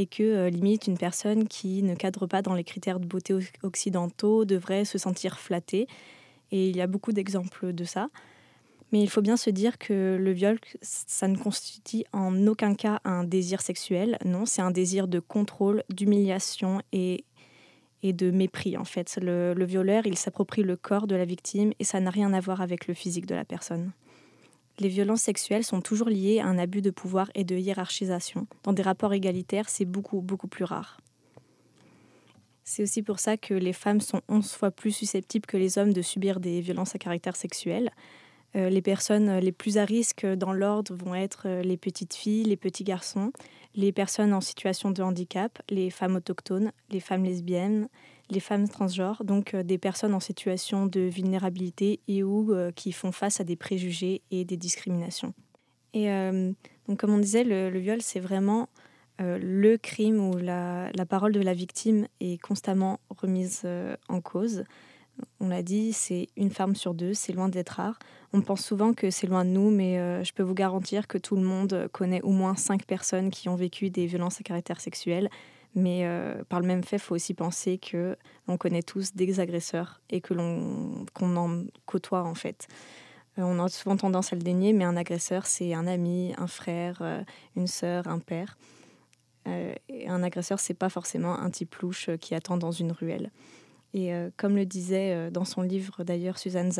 et 0.00 0.06
que 0.06 0.22
euh, 0.22 0.48
limite 0.48 0.86
une 0.86 0.96
personne 0.96 1.46
qui 1.46 1.82
ne 1.82 1.94
cadre 1.94 2.26
pas 2.26 2.40
dans 2.40 2.54
les 2.54 2.64
critères 2.64 3.00
de 3.00 3.06
beauté 3.06 3.34
occidentaux 3.62 4.46
devrait 4.46 4.86
se 4.86 4.96
sentir 4.96 5.38
flattée. 5.38 5.86
Et 6.52 6.70
il 6.70 6.76
y 6.76 6.80
a 6.80 6.86
beaucoup 6.86 7.12
d'exemples 7.12 7.74
de 7.74 7.84
ça. 7.84 8.08
Mais 8.92 9.02
il 9.02 9.10
faut 9.10 9.20
bien 9.20 9.36
se 9.36 9.50
dire 9.50 9.76
que 9.76 10.16
le 10.18 10.32
viol, 10.32 10.58
ça 10.80 11.28
ne 11.28 11.36
constitue 11.36 12.04
en 12.14 12.46
aucun 12.46 12.74
cas 12.74 13.00
un 13.04 13.24
désir 13.24 13.60
sexuel. 13.60 14.16
Non, 14.24 14.46
c'est 14.46 14.62
un 14.62 14.70
désir 14.70 15.06
de 15.06 15.20
contrôle, 15.20 15.84
d'humiliation 15.90 16.80
et, 16.92 17.24
de 18.02 18.30
mépris. 18.30 18.78
En 18.78 18.86
fait, 18.86 19.18
le, 19.20 19.52
le 19.52 19.64
violeur, 19.66 20.06
il 20.06 20.16
s'approprie 20.16 20.62
le 20.62 20.76
corps 20.76 21.06
de 21.06 21.14
la 21.14 21.26
victime 21.26 21.72
et 21.78 21.84
ça 21.84 22.00
n'a 22.00 22.10
rien 22.10 22.32
à 22.32 22.40
voir 22.40 22.62
avec 22.62 22.86
le 22.86 22.94
physique 22.94 23.26
de 23.26 23.34
la 23.34 23.44
personne 23.44 23.92
les 24.80 24.88
violences 24.88 25.22
sexuelles 25.22 25.64
sont 25.64 25.80
toujours 25.80 26.08
liées 26.08 26.40
à 26.40 26.46
un 26.46 26.58
abus 26.58 26.82
de 26.82 26.90
pouvoir 26.90 27.30
et 27.34 27.44
de 27.44 27.56
hiérarchisation. 27.56 28.46
Dans 28.64 28.72
des 28.72 28.82
rapports 28.82 29.12
égalitaires, 29.12 29.68
c'est 29.68 29.84
beaucoup, 29.84 30.22
plus 30.22 30.64
rare. 30.64 30.98
C'est 32.64 32.82
aussi 32.82 33.02
pour 33.02 33.18
ça 33.18 33.36
que 33.36 33.54
les 33.54 33.72
femmes 33.72 34.00
sont 34.00 34.22
11 34.28 34.52
fois 34.52 34.70
plus 34.70 34.92
susceptibles 34.92 35.46
que 35.46 35.56
les 35.56 35.78
hommes 35.78 35.92
de 35.92 36.02
subir 36.02 36.40
des 36.40 36.60
violences 36.60 36.94
à 36.94 36.98
caractère 36.98 37.36
sexuel. 37.36 37.90
Euh, 38.56 38.68
les 38.68 38.82
personnes 38.82 39.38
les 39.38 39.52
plus 39.52 39.78
à 39.78 39.84
risque 39.84 40.26
dans 40.26 40.52
l'ordre 40.52 40.94
vont 40.94 41.14
être 41.14 41.42
euh, 41.46 41.62
les 41.62 41.76
petites 41.76 42.14
filles, 42.14 42.44
les 42.44 42.56
petits 42.56 42.82
garçons, 42.82 43.32
les 43.74 43.92
personnes 43.92 44.32
en 44.32 44.40
situation 44.40 44.90
de 44.90 45.02
handicap, 45.02 45.60
les 45.68 45.90
femmes 45.90 46.16
autochtones, 46.16 46.72
les 46.90 47.00
femmes 47.00 47.24
lesbiennes, 47.24 47.88
les 48.30 48.40
femmes 48.40 48.68
transgenres, 48.68 49.24
donc 49.24 49.54
euh, 49.54 49.62
des 49.62 49.78
personnes 49.78 50.14
en 50.14 50.20
situation 50.20 50.86
de 50.86 51.00
vulnérabilité 51.00 52.00
et 52.08 52.22
ou 52.22 52.52
euh, 52.52 52.70
qui 52.72 52.92
font 52.92 53.12
face 53.12 53.40
à 53.40 53.44
des 53.44 53.56
préjugés 53.56 54.22
et 54.30 54.44
des 54.44 54.56
discriminations. 54.56 55.34
Et 55.92 56.06
donc, 56.86 57.00
comme 57.00 57.12
on 57.12 57.18
disait, 57.18 57.42
le, 57.42 57.76
viol, 57.76 58.00
c'est 58.00 58.20
vraiment 58.20 58.68
le 59.18 59.76
crime 59.76 60.20
où 60.20 60.36
la, 60.36 60.88
parole 61.08 61.32
de 61.32 61.40
la 61.40 61.52
victime 61.52 62.06
est 62.20 62.40
constamment 62.40 63.00
remise 63.08 63.66
en 64.08 64.20
cause. 64.20 64.62
On 65.40 65.48
l'a 65.48 65.64
dit, 65.64 65.92
c'est 65.92 66.28
une 66.36 66.50
femme 66.50 66.76
sur 66.76 66.94
deux, 66.94 67.12
c'est 67.12 67.32
loin 67.32 67.48
d'être 67.48 67.70
rare. 67.70 67.98
On 68.32 68.40
pense 68.40 68.64
souvent 68.64 68.94
que 68.94 69.10
c'est 69.10 69.26
loin 69.26 69.44
de 69.44 69.50
nous, 69.50 69.68
mais 69.68 70.22
je 70.22 70.32
peux 70.32 70.44
vous 70.44 70.54
garantir 70.54 71.08
que 71.08 71.18
tout 71.18 71.34
le 71.34 71.42
monde 71.42 71.88
connaît 71.90 72.22
au 72.22 72.30
moins 72.30 72.54
cinq 72.54 72.86
personnes 72.86 73.30
qui 73.30 73.48
ont 73.48 73.56
vécu 73.56 73.90
des 73.90 74.06
violences 74.06 74.38
à 74.38 74.44
caractère 74.44 74.80
sexuel. 74.80 75.28
Mais 75.74 76.04
par 76.48 76.60
le 76.60 76.66
même 76.66 76.82
fait, 76.82 76.96
il 76.96 77.00
faut 77.00 77.14
aussi 77.14 77.32
penser 77.32 77.78
que 77.78 78.16
l'on 78.48 78.56
connaît 78.56 78.82
tous 78.82 79.14
des 79.14 79.38
agresseurs 79.38 80.00
et 80.10 80.20
que 80.20 80.34
l'on 80.34 81.06
qu'on 81.14 81.36
en 81.36 81.64
côtoie 81.86 82.24
en 82.24 82.34
fait. 82.34 82.66
Euh, 83.38 83.42
on 83.42 83.58
a 83.62 83.68
souvent 83.68 83.96
tendance 83.96 84.32
à 84.32 84.36
le 84.36 84.42
dénier, 84.42 84.72
mais 84.72 84.84
un 84.84 84.96
agresseur, 84.96 85.46
c'est 85.46 85.74
un 85.74 85.86
ami, 85.86 86.34
un 86.38 86.46
frère, 86.46 86.98
euh, 87.00 87.22
une 87.56 87.66
sœur, 87.66 88.06
un 88.08 88.18
père. 88.18 88.56
Euh, 89.48 89.74
un 90.06 90.22
agresseur, 90.22 90.60
c'est 90.60 90.74
pas 90.74 90.88
forcément 90.88 91.38
un 91.38 91.50
type 91.50 91.74
louche 91.76 92.10
qui 92.20 92.34
attend 92.34 92.56
dans 92.56 92.72
une 92.72 92.92
ruelle. 92.92 93.30
Et 93.92 94.12
comme 94.36 94.54
le 94.54 94.64
disait 94.64 95.32
dans 95.32 95.44
son 95.44 95.62
livre 95.62 96.04
d'ailleurs 96.04 96.38
Suzanne 96.38 96.70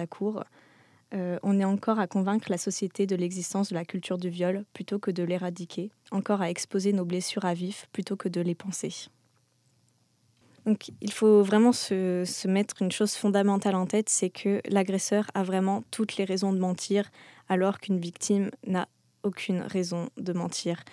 Zakour, 1.12 1.38
on 1.42 1.58
est 1.58 1.64
encore 1.64 1.98
à 1.98 2.06
convaincre 2.06 2.50
la 2.50 2.58
société 2.58 3.06
de 3.06 3.16
l'existence 3.16 3.70
de 3.70 3.74
la 3.74 3.84
culture 3.84 4.18
du 4.18 4.28
viol 4.28 4.64
plutôt 4.72 4.98
que 4.98 5.10
de 5.10 5.22
l'éradiquer, 5.22 5.90
encore 6.10 6.40
à 6.40 6.50
exposer 6.50 6.92
nos 6.92 7.04
blessures 7.04 7.44
à 7.44 7.54
vif 7.54 7.86
plutôt 7.92 8.16
que 8.16 8.28
de 8.28 8.40
les 8.40 8.54
penser. 8.54 9.08
Donc 10.66 10.90
il 11.00 11.12
faut 11.12 11.42
vraiment 11.42 11.72
se, 11.72 12.46
mettre 12.46 12.82
une 12.82 12.92
chose 12.92 13.14
fondamentale 13.14 13.74
en 13.74 13.86
tête, 13.86 14.08
c'est 14.08 14.30
que 14.30 14.60
l'agresseur 14.68 15.26
a 15.34 15.42
vraiment 15.42 15.82
toutes 15.90 16.16
les 16.16 16.24
raisons 16.24 16.52
de 16.52 16.58
mentir, 16.58 17.10
alors 17.48 17.80
qu'une 17.80 17.98
victime 17.98 18.50
n'a 18.66 18.86
aucune 19.22 19.62
raison 19.62 20.10
de 20.16 20.32
mentir. 20.32 20.84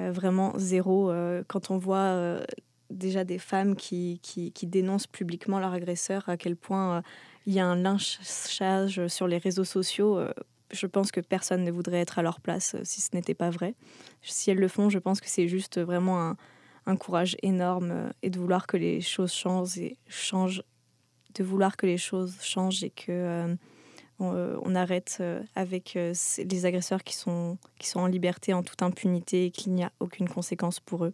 Euh, 0.00 0.10
vraiment 0.10 0.52
zéro. 0.56 1.10
Euh, 1.10 1.44
quand 1.46 1.70
on 1.70 1.78
voit 1.78 1.96
euh, 1.96 2.44
déjà 2.90 3.24
des 3.24 3.38
femmes 3.38 3.76
qui, 3.76 4.20
qui, 4.22 4.66
dénoncent 4.66 5.06
publiquement 5.06 5.58
leur 5.58 5.72
agresseur, 5.72 6.28
à 6.28 6.36
quel 6.36 6.56
point 6.56 7.02
il 7.46 7.54
y 7.54 7.60
a 7.60 7.66
un 7.66 7.76
lynchage 7.76 9.06
sur 9.08 9.26
les 9.26 9.38
réseaux 9.38 9.64
sociaux, 9.64 10.18
je 10.70 10.86
pense 10.86 11.12
que 11.12 11.20
personne 11.20 11.64
ne 11.64 11.70
voudrait 11.70 12.00
être 12.00 12.18
à 12.18 12.22
leur 12.22 12.40
place 12.40 12.76
si 12.84 13.00
ce 13.00 13.10
n'était 13.14 13.34
pas 13.34 13.50
vrai. 13.50 13.74
Si 14.22 14.50
elles 14.50 14.58
le 14.58 14.68
font, 14.68 14.88
je 14.88 14.98
pense 14.98 15.20
que 15.20 15.28
c'est 15.28 15.48
juste 15.48 15.80
vraiment 15.80 16.36
un 16.86 16.96
courage 16.96 17.36
énorme 17.42 17.90
euh, 17.90 18.10
et 18.22 18.30
de 18.30 18.38
vouloir 18.38 18.66
que 18.66 18.76
les 18.76 19.00
choses 19.00 19.32
changent 19.32 19.78
et 19.78 19.96
changent, 20.08 20.62
de 21.34 21.44
vouloir 21.44 21.76
que 21.76 21.86
les 21.86 21.98
choses 21.98 22.36
changent 22.40 22.84
et 22.84 22.90
que 22.90 23.10
euh, 23.10 23.54
euh, 24.20 24.58
on, 24.62 24.74
arrête 24.74 25.22
avec 25.56 25.94
les 25.94 26.66
agresseurs 26.66 27.02
qui 27.02 27.16
sont, 27.16 27.58
qui 27.78 27.88
sont 27.88 28.00
en 28.00 28.06
liberté 28.06 28.54
en 28.54 28.62
toute 28.62 28.80
impunité 28.82 29.46
et 29.46 29.50
qu'il 29.50 29.72
n'y 29.72 29.82
a 29.82 29.90
aucune 29.98 30.28
conséquence 30.28 30.78
pour 30.78 31.04
eux. 31.04 31.12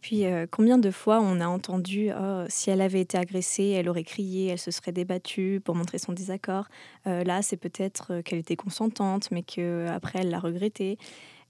Puis 0.00 0.24
combien 0.52 0.78
de 0.78 0.90
fois 0.90 1.20
on 1.20 1.40
a 1.40 1.48
entendu 1.48 2.10
oh, 2.12 2.44
si 2.48 2.70
elle 2.70 2.80
avait 2.80 3.00
été 3.00 3.18
agressée, 3.18 3.70
elle 3.70 3.88
aurait 3.88 4.04
crié, 4.04 4.46
elle 4.46 4.58
se 4.58 4.70
serait 4.70 4.92
débattue 4.92 5.60
pour 5.64 5.74
montrer 5.74 5.98
son 5.98 6.12
désaccord. 6.12 6.68
là, 7.04 7.42
c'est 7.42 7.56
peut-être 7.56 8.20
qu'elle 8.20 8.38
était 8.38 8.56
consentante, 8.56 9.30
mais 9.32 9.42
qu'après 9.42 10.20
elle 10.20 10.30
l'a 10.30 10.38
regretté. 10.38 10.98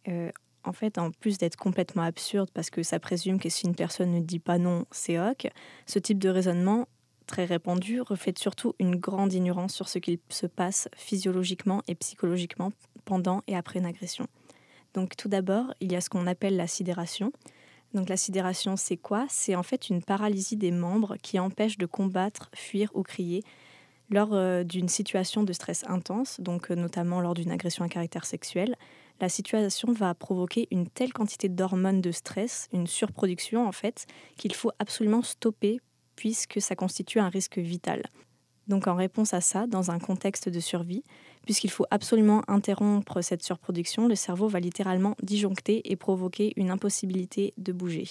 Euh, 0.08 0.30
en 0.64 0.72
fait, 0.72 0.98
en 0.98 1.10
plus 1.10 1.38
d'être 1.38 1.56
complètement 1.56 2.02
absurde 2.02 2.50
parce 2.52 2.70
que 2.70 2.82
ça 2.82 2.98
présume 2.98 3.38
que 3.38 3.48
si 3.48 3.66
une 3.66 3.74
personne 3.74 4.12
ne 4.12 4.20
dit 4.20 4.38
pas 4.38 4.58
non, 4.58 4.84
c'est 4.90 5.18
ok, 5.18 5.48
ce 5.86 5.98
type 5.98 6.18
de 6.18 6.28
raisonnement 6.28 6.88
très 7.26 7.44
répandu 7.44 8.00
reflète 8.00 8.38
surtout 8.38 8.74
une 8.78 8.96
grande 8.96 9.32
ignorance 9.32 9.74
sur 9.74 9.88
ce 9.88 9.98
qu'il 9.98 10.18
se 10.28 10.46
passe 10.46 10.88
physiologiquement 10.96 11.82
et 11.86 11.94
psychologiquement 11.94 12.72
pendant 13.04 13.42
et 13.46 13.56
après 13.56 13.78
une 13.78 13.86
agression. 13.86 14.26
Donc 14.94 15.16
tout 15.16 15.28
d'abord, 15.28 15.72
il 15.80 15.92
y 15.92 15.96
a 15.96 16.00
ce 16.00 16.10
qu'on 16.10 16.26
appelle 16.26 16.56
la 16.56 16.66
sidération. 16.66 17.32
Donc 17.94 18.08
la 18.08 18.16
sidération, 18.16 18.76
c'est 18.76 18.96
quoi? 18.96 19.26
C'est 19.28 19.54
en 19.54 19.62
fait 19.62 19.88
une 19.88 20.02
paralysie 20.02 20.56
des 20.56 20.70
membres 20.70 21.16
qui 21.22 21.38
empêche 21.38 21.78
de 21.78 21.86
combattre, 21.86 22.50
fuir 22.54 22.90
ou 22.94 23.02
crier 23.02 23.42
lors 24.10 24.32
euh, 24.32 24.64
d'une 24.64 24.88
situation 24.88 25.42
de 25.42 25.52
stress 25.52 25.84
intense, 25.86 26.40
donc 26.40 26.70
euh, 26.70 26.74
notamment 26.74 27.20
lors 27.20 27.34
d'une 27.34 27.50
agression 27.50 27.84
à 27.84 27.88
caractère 27.88 28.24
sexuel, 28.24 28.74
la 29.20 29.28
situation 29.28 29.92
va 29.92 30.14
provoquer 30.14 30.68
une 30.70 30.88
telle 30.88 31.12
quantité 31.12 31.48
d'hormones 31.48 32.00
de 32.00 32.12
stress, 32.12 32.68
une 32.72 32.86
surproduction 32.86 33.66
en 33.66 33.72
fait, 33.72 34.06
qu'il 34.36 34.54
faut 34.54 34.72
absolument 34.78 35.22
stopper 35.22 35.80
puisque 36.16 36.60
ça 36.60 36.74
constitue 36.74 37.20
un 37.20 37.28
risque 37.28 37.58
vital. 37.58 38.02
Donc 38.66 38.86
en 38.86 38.94
réponse 38.94 39.34
à 39.34 39.40
ça, 39.40 39.66
dans 39.66 39.90
un 39.90 39.98
contexte 39.98 40.48
de 40.48 40.60
survie, 40.60 41.02
puisqu'il 41.48 41.70
faut 41.70 41.86
absolument 41.90 42.42
interrompre 42.46 43.22
cette 43.22 43.42
surproduction, 43.42 44.06
le 44.06 44.16
cerveau 44.16 44.48
va 44.48 44.60
littéralement 44.60 45.16
disjoncter 45.22 45.90
et 45.90 45.96
provoquer 45.96 46.52
une 46.56 46.70
impossibilité 46.70 47.54
de 47.56 47.72
bouger. 47.72 48.06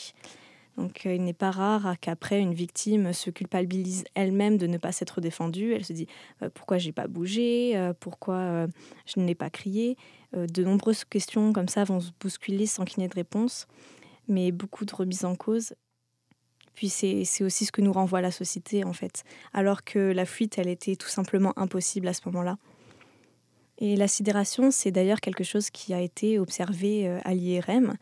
Donc 0.76 1.06
euh, 1.06 1.14
il 1.14 1.24
n'est 1.24 1.34
pas 1.34 1.52
rare 1.52 1.98
qu'après 2.02 2.40
une 2.40 2.56
victime 2.56 3.14
se 3.14 3.30
culpabilise 3.30 4.06
elle-même 4.16 4.58
de 4.58 4.66
ne 4.66 4.80
pas 4.80 4.92
s'être 4.92 5.22
défendue. 5.22 5.74
Elle 5.74 5.86
se 5.86 5.94
dit 5.94 6.08
euh, 6.42 6.50
pourquoi 6.52 6.80
j'ai 6.80 6.92
pas 6.92 7.06
bougé, 7.06 7.74
euh, 7.78 7.94
pourquoi 8.00 8.66
je 9.06 9.20
n'ai 9.20 9.36
pas 9.36 9.52
crié. 9.52 9.98
de 10.34 10.64
nombreuses 10.64 11.06
questions 11.06 11.54
comme 11.54 11.68
ça 11.68 11.84
vont 11.84 12.00
se 12.00 12.10
bousculer 12.20 12.66
sans 12.66 12.86
qu'il 12.86 13.02
n'y 13.02 13.06
ait 13.06 13.10
de 13.10 13.14
réponse, 13.14 13.68
mais 14.28 14.52
beaucoup 14.52 14.84
de 14.84 14.96
remises 14.96 15.26
en 15.26 15.36
cause. 15.36 15.76
Puis 16.74 16.90
c'est 16.90 17.44
aussi 17.44 17.66
ce 17.66 17.72
que 17.72 17.82
nous 17.82 17.94
renvoie 17.94 18.22
la 18.22 18.32
société 18.32 18.84
en 18.84 18.94
fait, 18.94 19.24
alors 19.54 19.84
que 19.84 20.00
la 20.00 20.26
fuite 20.26 20.58
elle 20.58 20.70
était 20.70 20.96
tout 20.96 21.08
simplement 21.08 21.54
impossible 21.56 22.08
à 22.08 22.14
ce 22.14 22.22
moment-là. 22.26 22.58
Et 23.80 23.96
la 23.96 24.08
sidération, 24.08 24.72
c'est 24.72 24.92
d'ailleurs 24.92 25.22
quelque 25.22 25.44
chose 25.44 25.70
qui 25.70 25.94
a 25.94 26.02
été 26.02 26.40
observé 26.40 27.08
à 27.24 27.34
l'IRM. 27.34 27.96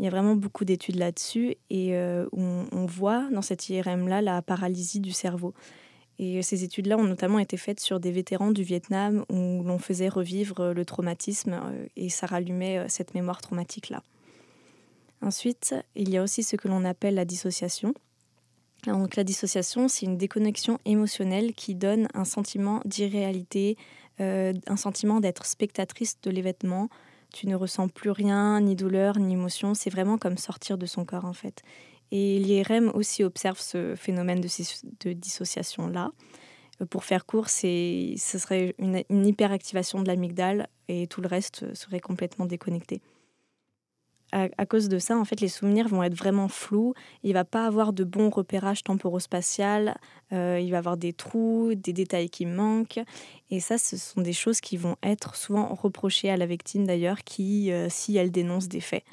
Il 0.00 0.04
y 0.04 0.06
a 0.06 0.10
vraiment 0.10 0.34
beaucoup 0.34 0.64
d'études 0.64 0.96
là-dessus 0.96 1.56
et 1.68 1.94
euh, 1.94 2.26
on, 2.32 2.86
voit 2.86 3.28
dans 3.32 3.42
cette 3.42 3.68
IRM-là 3.68 4.22
la 4.22 4.40
paralysie 4.40 4.98
du 4.98 5.12
cerveau. 5.12 5.52
Et 6.18 6.40
ces 6.40 6.64
études-là 6.64 6.96
ont 6.96 7.04
notamment 7.04 7.38
été 7.38 7.58
faites 7.58 7.80
sur 7.80 8.00
des 8.00 8.10
vétérans 8.10 8.50
du 8.50 8.62
Vietnam 8.62 9.26
où 9.28 9.62
l'on 9.62 9.78
faisait 9.78 10.08
revivre 10.08 10.72
le 10.72 10.84
traumatisme 10.86 11.52
euh, 11.52 11.86
et 11.96 12.08
ça 12.08 12.26
rallumait 12.26 12.78
euh, 12.78 12.86
cette 12.88 13.12
mémoire 13.12 13.42
traumatique-là. 13.42 14.02
Ensuite, 15.20 15.74
il 15.94 16.08
y 16.08 16.16
a 16.16 16.22
aussi 16.22 16.44
ce 16.44 16.56
que 16.56 16.66
l'on 16.66 16.86
appelle 16.86 17.16
la 17.16 17.26
dissociation. 17.26 17.92
Donc, 18.86 19.16
la 19.16 19.24
dissociation, 19.24 19.88
c'est 19.88 20.06
une 20.06 20.16
déconnexion 20.16 20.78
émotionnelle 20.86 21.52
qui 21.52 21.74
donne 21.74 22.08
un 22.14 22.24
sentiment 22.24 22.80
d'irréalité, 22.86 23.76
un 24.20 24.76
sentiment 24.76 25.20
d'être 25.20 25.46
spectatrice 25.46 26.20
de 26.20 26.30
l'événement, 26.30 26.88
tu 27.32 27.46
ne 27.46 27.54
ressens 27.54 27.88
plus 27.88 28.10
rien, 28.10 28.60
ni 28.60 28.76
douleur, 28.76 29.18
ni 29.18 29.34
émotion. 29.34 29.74
C'est 29.74 29.90
vraiment 29.90 30.18
comme 30.18 30.36
sortir 30.36 30.78
de 30.78 30.86
son 30.86 31.04
corps 31.04 31.24
en 31.24 31.32
fait. 31.32 31.62
Et 32.12 32.38
l'IRM 32.40 32.90
aussi 32.94 33.22
observe 33.22 33.60
ce 33.60 33.94
phénomène 33.94 34.40
de, 34.40 35.12
dissociation-là. 35.12 36.10
Euh, 36.80 36.86
pour 36.86 37.04
faire 37.04 37.24
court, 37.24 37.48
ce 37.48 38.16
serait 38.16 38.74
une, 38.78 39.04
une 39.08 39.26
hyperactivation 39.26 40.02
de 40.02 40.08
l'amygdale 40.08 40.68
et 40.88 41.06
tout 41.06 41.20
le 41.20 41.28
reste 41.28 41.72
serait 41.74 42.00
complètement 42.00 42.46
déconnecté 42.46 43.00
à, 44.32 44.66
cause 44.66 44.88
de 44.88 44.98
ça, 44.98 45.18
en 45.18 45.24
fait, 45.24 45.40
les 45.40 45.48
souvenirs 45.48 45.88
vont 45.88 46.02
être 46.02 46.14
vraiment 46.14 46.48
flous. 46.48 46.94
Il 47.22 47.32
va 47.32 47.44
pas 47.44 47.66
avoir 47.66 47.92
de 47.92 48.04
bon 48.04 48.30
repérage 48.30 48.84
temporospatial. 48.84 49.98
Euh, 50.32 50.60
il 50.60 50.70
va 50.70 50.78
avoir 50.78 50.96
des 50.96 51.12
trous, 51.12 51.74
des 51.74 51.92
détails 51.92 52.30
qui 52.30 52.46
manquent. 52.46 53.00
Et 53.50 53.60
ça, 53.60 53.78
ce 53.78 53.96
sont 53.96 54.20
des 54.20 54.32
choses 54.32 54.60
qui 54.60 54.76
vont 54.76 54.96
être 55.02 55.34
souvent 55.34 55.74
reprochées 55.74 56.30
à 56.30 56.36
la 56.36 56.46
victime 56.46 56.86
d'ailleurs, 56.86 57.24
qui, 57.24 57.72
euh, 57.72 57.88
si 57.90 58.16
elle 58.16 58.30
dénonce 58.30 58.68
des 58.68 58.80
faits. 58.80 59.04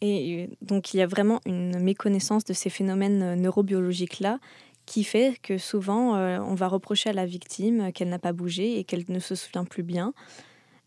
Et 0.00 0.44
euh, 0.44 0.54
donc, 0.62 0.94
il 0.94 0.98
y 0.98 1.02
a 1.02 1.06
vraiment 1.06 1.40
une 1.44 1.78
méconnaissance 1.80 2.44
de 2.44 2.52
ces 2.52 2.70
phénomènes 2.70 3.34
neurobiologiques-là 3.34 4.38
qui 4.86 5.02
fait 5.02 5.38
que 5.42 5.56
souvent, 5.56 6.14
on 6.14 6.54
va 6.54 6.68
reprocher 6.68 7.08
à 7.08 7.14
la 7.14 7.24
victime 7.24 7.90
qu'elle 7.92 8.10
n'a 8.10 8.18
pas 8.18 8.34
bougé 8.34 8.78
et 8.78 8.84
qu'elle 8.84 9.06
ne 9.08 9.18
se 9.18 9.34
souvient 9.34 9.64
plus 9.64 9.82
bien. 9.82 10.12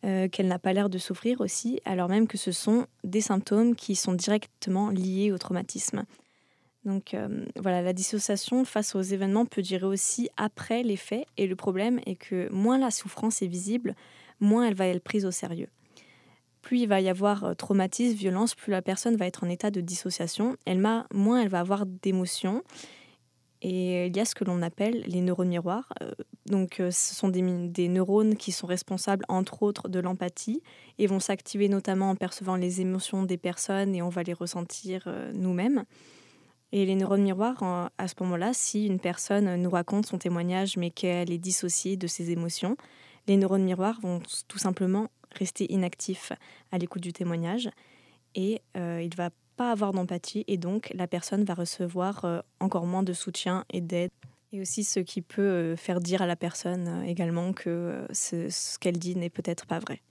Euh, 0.08 0.30
qu'elle 0.30 0.48
n'a 0.48 0.60
pas 0.60 0.72
l'air 0.72 0.90
de 0.90 1.00
souffrir 1.00 1.42
aussi, 1.42 1.82
alors 1.84 2.08
même 2.08 2.28
que 2.28 2.38
ce 2.38 2.54
sont 2.54 2.88
des 3.04 3.20
symptômes 3.20 3.76
qui 3.76 3.94
sont 3.94 4.14
directement 4.14 4.90
liés 4.90 5.34
au 5.34 5.38
traumatisme. 5.38 6.06
Donc 6.86 7.14
euh, 7.14 7.44
voilà, 7.58 7.82
la 7.82 7.92
dissociation 7.92 8.64
face 8.64 8.96
aux 8.96 9.02
événements 9.02 9.46
peut 9.46 9.62
durer 9.62 9.86
aussi 9.86 10.30
après 10.38 10.82
les 10.82 10.96
faits, 10.96 11.26
et 11.36 11.46
le 11.46 11.58
problème 11.58 12.00
est 12.06 12.16
que 12.16 12.48
moins 12.54 12.78
la 12.78 12.90
souffrance 12.90 13.42
est 13.42 13.48
visible, 13.48 13.96
moins 14.40 14.68
elle 14.68 14.76
va 14.76 14.88
être 14.88 15.04
prise 15.04 15.26
au 15.26 15.32
sérieux. 15.32 15.68
Plus 16.62 16.80
il 16.80 16.88
va 16.88 17.02
y 17.02 17.10
avoir 17.10 17.44
euh, 17.44 17.54
traumatisme, 17.54 18.16
violence, 18.16 18.56
plus 18.56 18.72
la 18.72 18.82
personne 18.82 19.18
va 19.18 19.26
être 19.26 19.44
en 19.44 19.50
état 19.50 19.72
de 19.72 19.82
dissociation, 19.82 20.56
elle 20.66 20.80
moins 21.12 21.42
elle 21.42 21.50
va 21.50 21.60
avoir 21.60 21.86
d'émotions, 21.86 22.64
et 23.62 24.06
il 24.08 24.16
y 24.16 24.20
a 24.20 24.26
ce 24.26 24.36
que 24.36 24.44
l'on 24.44 24.62
appelle 24.62 25.04
les 25.08 25.22
neurones 25.22 25.50
miroirs. 25.50 25.92
Euh, 26.02 26.12
donc, 26.46 26.80
euh, 26.80 26.92
ce 26.92 27.16
sont 27.16 27.30
des, 27.30 27.42
neurones 27.88 28.36
qui 28.36 28.52
sont 28.52 28.68
responsables, 28.68 29.26
entre 29.30 29.64
autres, 29.64 29.90
de 29.90 30.00
l'empathie 30.00 30.62
et 31.00 31.08
vont 31.08 31.20
s'activer 31.20 31.68
notamment 31.68 32.12
en 32.12 32.16
percevant 32.16 32.56
les 32.56 32.82
émotions 32.82 33.24
des 33.24 33.38
personnes 33.38 33.96
et 33.96 34.02
on 34.02 34.10
va 34.10 34.24
les 34.24 34.34
ressentir 34.34 35.04
euh, 35.08 35.32
nous-mêmes. 35.34 35.86
Et 36.72 36.86
les 36.86 36.96
neurones 36.96 37.24
miroirs, 37.24 37.92
à 37.98 38.08
ce 38.10 38.14
moment-là, 38.20 38.52
si 38.54 38.88
une 38.88 39.00
personne 39.00 39.56
nous 39.56 39.70
raconte 39.70 40.06
son 40.06 40.18
témoignage 40.18 40.76
mais 40.76 40.90
qu'elle 40.90 41.32
est 41.32 41.38
dissociée 41.38 41.96
de 41.96 42.08
ses 42.08 42.32
émotions, 42.32 42.76
les 43.26 43.38
neurones 43.38 43.64
miroirs 43.64 44.02
vont 44.02 44.20
tout 44.50 44.58
simplement 44.58 45.08
rester 45.32 45.72
inactifs 45.72 46.34
à 46.74 46.78
l'écoute 46.78 47.02
du 47.02 47.14
témoignage 47.14 47.70
et 48.36 48.62
il 48.76 49.16
va 49.16 49.30
pas 49.58 49.72
avoir 49.72 49.92
d'empathie 49.92 50.46
et 50.48 50.58
donc 50.58 50.92
la 50.94 51.08
personne 51.08 51.44
va 51.44 51.54
recevoir 51.54 52.24
euh, 52.24 52.40
encore 52.60 52.86
moins 52.86 53.04
de 53.04 53.14
soutien 53.14 53.66
et 53.72 53.82
d'aide. 53.82 54.12
Et 54.54 54.62
aussi 54.62 54.86
ce 54.86 55.02
qui 55.02 55.22
peut 55.22 55.42
euh, 55.42 55.76
faire 55.76 56.00
dire 56.00 56.22
à 56.22 56.28
la 56.28 56.38
personne 56.38 57.04
également 57.06 57.52
que 57.52 58.08
ce 58.14 58.78
qu'elle 58.80 58.98
dit 58.98 59.16
n'est 59.16 59.30
peut-être 59.30 59.66
pas 59.66 59.80
vrai. 59.80 60.02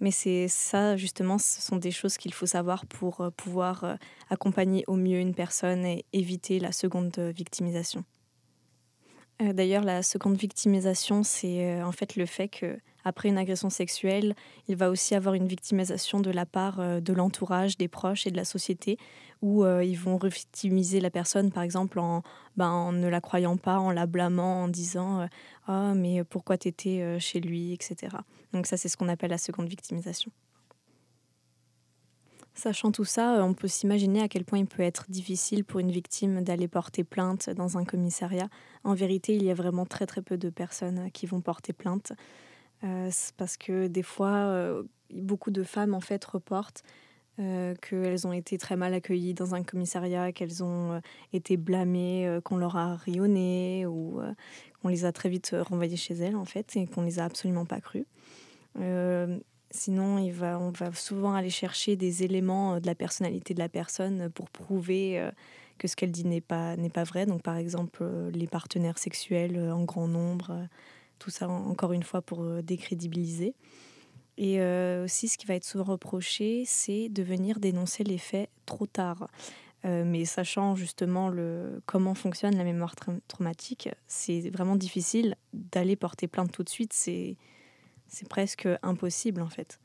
Mais 0.00 0.10
c'est 0.10 0.46
ça, 0.48 0.96
justement, 0.96 1.38
ce 1.38 1.62
sont 1.62 1.76
des 1.76 1.90
choses 1.90 2.18
qu'il 2.18 2.34
faut 2.34 2.46
savoir 2.46 2.86
pour 2.86 3.20
euh, 3.20 3.30
pouvoir 3.30 3.84
euh, 3.84 3.94
accompagner 4.28 4.84
au 4.88 4.96
mieux 4.96 5.18
une 5.18 5.34
personne 5.34 5.86
et 5.86 6.04
éviter 6.12 6.58
la 6.58 6.72
seconde 6.72 7.18
victimisation. 7.18 8.04
Euh, 9.40 9.52
d'ailleurs, 9.52 9.84
la 9.84 10.02
seconde 10.02 10.36
victimisation, 10.36 11.22
c'est 11.22 11.82
en 11.82 11.92
fait 11.92 12.16
le 12.16 12.26
fait 12.26 12.48
que 12.48 12.78
après 13.06 13.28
une 13.28 13.38
agression 13.38 13.70
sexuelle, 13.70 14.34
il 14.68 14.76
va 14.76 14.90
aussi 14.90 15.14
avoir 15.14 15.34
une 15.34 15.46
victimisation 15.46 16.20
de 16.20 16.30
la 16.30 16.44
part 16.44 17.00
de 17.00 17.12
l'entourage, 17.12 17.78
des 17.78 17.88
proches 17.88 18.26
et 18.26 18.30
de 18.30 18.36
la 18.36 18.44
société, 18.44 18.98
où 19.42 19.64
ils 19.64 19.96
vont 19.96 20.18
revictimiser 20.18 21.00
la 21.00 21.10
personne, 21.10 21.52
par 21.52 21.62
exemple, 21.62 22.00
en, 22.00 22.22
ben, 22.56 22.68
en 22.68 22.92
ne 22.92 23.06
la 23.06 23.20
croyant 23.20 23.56
pas, 23.56 23.78
en 23.78 23.92
la 23.92 24.06
blâmant, 24.06 24.64
en 24.64 24.68
disant 24.68 25.28
Ah, 25.68 25.92
mais 25.94 26.24
pourquoi 26.24 26.58
tu 26.58 26.66
étais 26.66 27.18
chez 27.20 27.38
lui, 27.38 27.72
etc. 27.72 28.16
Donc 28.52 28.66
ça, 28.66 28.76
c'est 28.76 28.88
ce 28.88 28.96
qu'on 28.96 29.08
appelle 29.08 29.30
la 29.30 29.38
seconde 29.38 29.68
victimisation. 29.68 30.32
Sachant 32.56 32.90
tout 32.90 33.04
ça, 33.04 33.44
on 33.44 33.52
peut 33.52 33.68
s'imaginer 33.68 34.22
à 34.22 34.28
quel 34.28 34.46
point 34.46 34.58
il 34.58 34.66
peut 34.66 34.82
être 34.82 35.10
difficile 35.10 35.62
pour 35.62 35.78
une 35.78 35.90
victime 35.90 36.42
d'aller 36.42 36.68
porter 36.68 37.04
plainte 37.04 37.50
dans 37.50 37.76
un 37.76 37.84
commissariat. 37.84 38.48
En 38.82 38.94
vérité, 38.94 39.34
il 39.36 39.44
y 39.44 39.50
a 39.50 39.54
vraiment 39.54 39.84
très 39.84 40.06
très 40.06 40.22
peu 40.22 40.38
de 40.38 40.48
personnes 40.48 41.10
qui 41.12 41.26
vont 41.26 41.42
porter 41.42 41.74
plainte. 41.74 42.14
Euh, 42.86 43.10
parce 43.36 43.56
que 43.56 43.88
des 43.88 44.02
fois, 44.02 44.34
euh, 44.34 44.82
beaucoup 45.12 45.50
de 45.50 45.62
femmes 45.62 45.94
en 45.94 46.00
fait 46.00 46.24
reportent 46.24 46.82
euh, 47.38 47.74
qu'elles 47.82 48.26
ont 48.26 48.32
été 48.32 48.56
très 48.56 48.76
mal 48.76 48.94
accueillies 48.94 49.34
dans 49.34 49.54
un 49.54 49.62
commissariat, 49.62 50.32
qu'elles 50.32 50.64
ont 50.64 51.00
été 51.32 51.58
blâmées, 51.58 52.38
qu'on 52.44 52.56
leur 52.56 52.76
a 52.76 52.96
rayonné 52.96 53.84
ou 53.86 54.20
qu'on 54.80 54.88
les 54.88 55.04
a 55.04 55.12
très 55.12 55.28
vite 55.28 55.54
renvoyées 55.60 55.96
chez 55.96 56.14
elles 56.14 56.36
en 56.36 56.46
fait 56.46 56.76
et 56.76 56.86
qu'on 56.86 57.02
les 57.02 57.18
a 57.18 57.24
absolument 57.24 57.66
pas 57.66 57.80
crues. 57.80 58.06
Euh, 58.80 59.38
sinon, 59.70 60.18
il 60.18 60.32
va, 60.32 60.58
on 60.58 60.70
va 60.70 60.92
souvent 60.92 61.34
aller 61.34 61.50
chercher 61.50 61.96
des 61.96 62.22
éléments 62.22 62.74
euh, 62.74 62.80
de 62.80 62.86
la 62.86 62.94
personnalité 62.94 63.54
de 63.54 63.58
la 63.58 63.68
personne 63.68 64.30
pour 64.30 64.50
prouver 64.50 65.18
euh, 65.18 65.30
que 65.78 65.88
ce 65.88 65.96
qu'elle 65.96 66.12
dit 66.12 66.24
n'est 66.24 66.40
pas, 66.40 66.76
n'est 66.76 66.90
pas 66.90 67.04
vrai. 67.04 67.26
Donc, 67.26 67.42
par 67.42 67.56
exemple, 67.56 68.04
les 68.32 68.46
partenaires 68.46 68.98
sexuels 68.98 69.58
en 69.70 69.84
grand 69.84 70.08
nombre, 70.08 70.66
tout 71.18 71.30
ça, 71.30 71.48
encore 71.48 71.92
une 71.92 72.02
fois, 72.02 72.22
pour 72.22 72.44
décrédibiliser. 72.62 73.54
Et 74.38 74.60
aussi, 75.02 75.28
ce 75.28 75.38
qui 75.38 75.46
va 75.46 75.54
être 75.54 75.64
souvent 75.64 75.84
reproché, 75.84 76.64
c'est 76.66 77.08
de 77.08 77.22
venir 77.22 77.58
dénoncer 77.58 78.04
les 78.04 78.18
faits 78.18 78.50
trop 78.66 78.86
tard. 78.86 79.28
mais 79.84 80.26
sachant 80.26 80.74
justement 80.74 81.30
le, 81.30 81.80
comment 81.86 82.14
fonctionne 82.14 82.54
la 82.54 82.64
mémoire 82.64 82.94
traumatique, 83.28 83.88
c'est 84.06 84.50
vraiment 84.50 84.76
difficile 84.76 85.36
d'aller 85.54 85.96
porter 85.96 86.28
plainte 86.28 86.52
tout 86.52 86.64
de 86.64 86.68
suite. 86.68 86.92
C'est 86.92 87.38
presque 88.28 88.68
impossible 88.82 89.40
en 89.40 89.48
fait. 89.48 89.78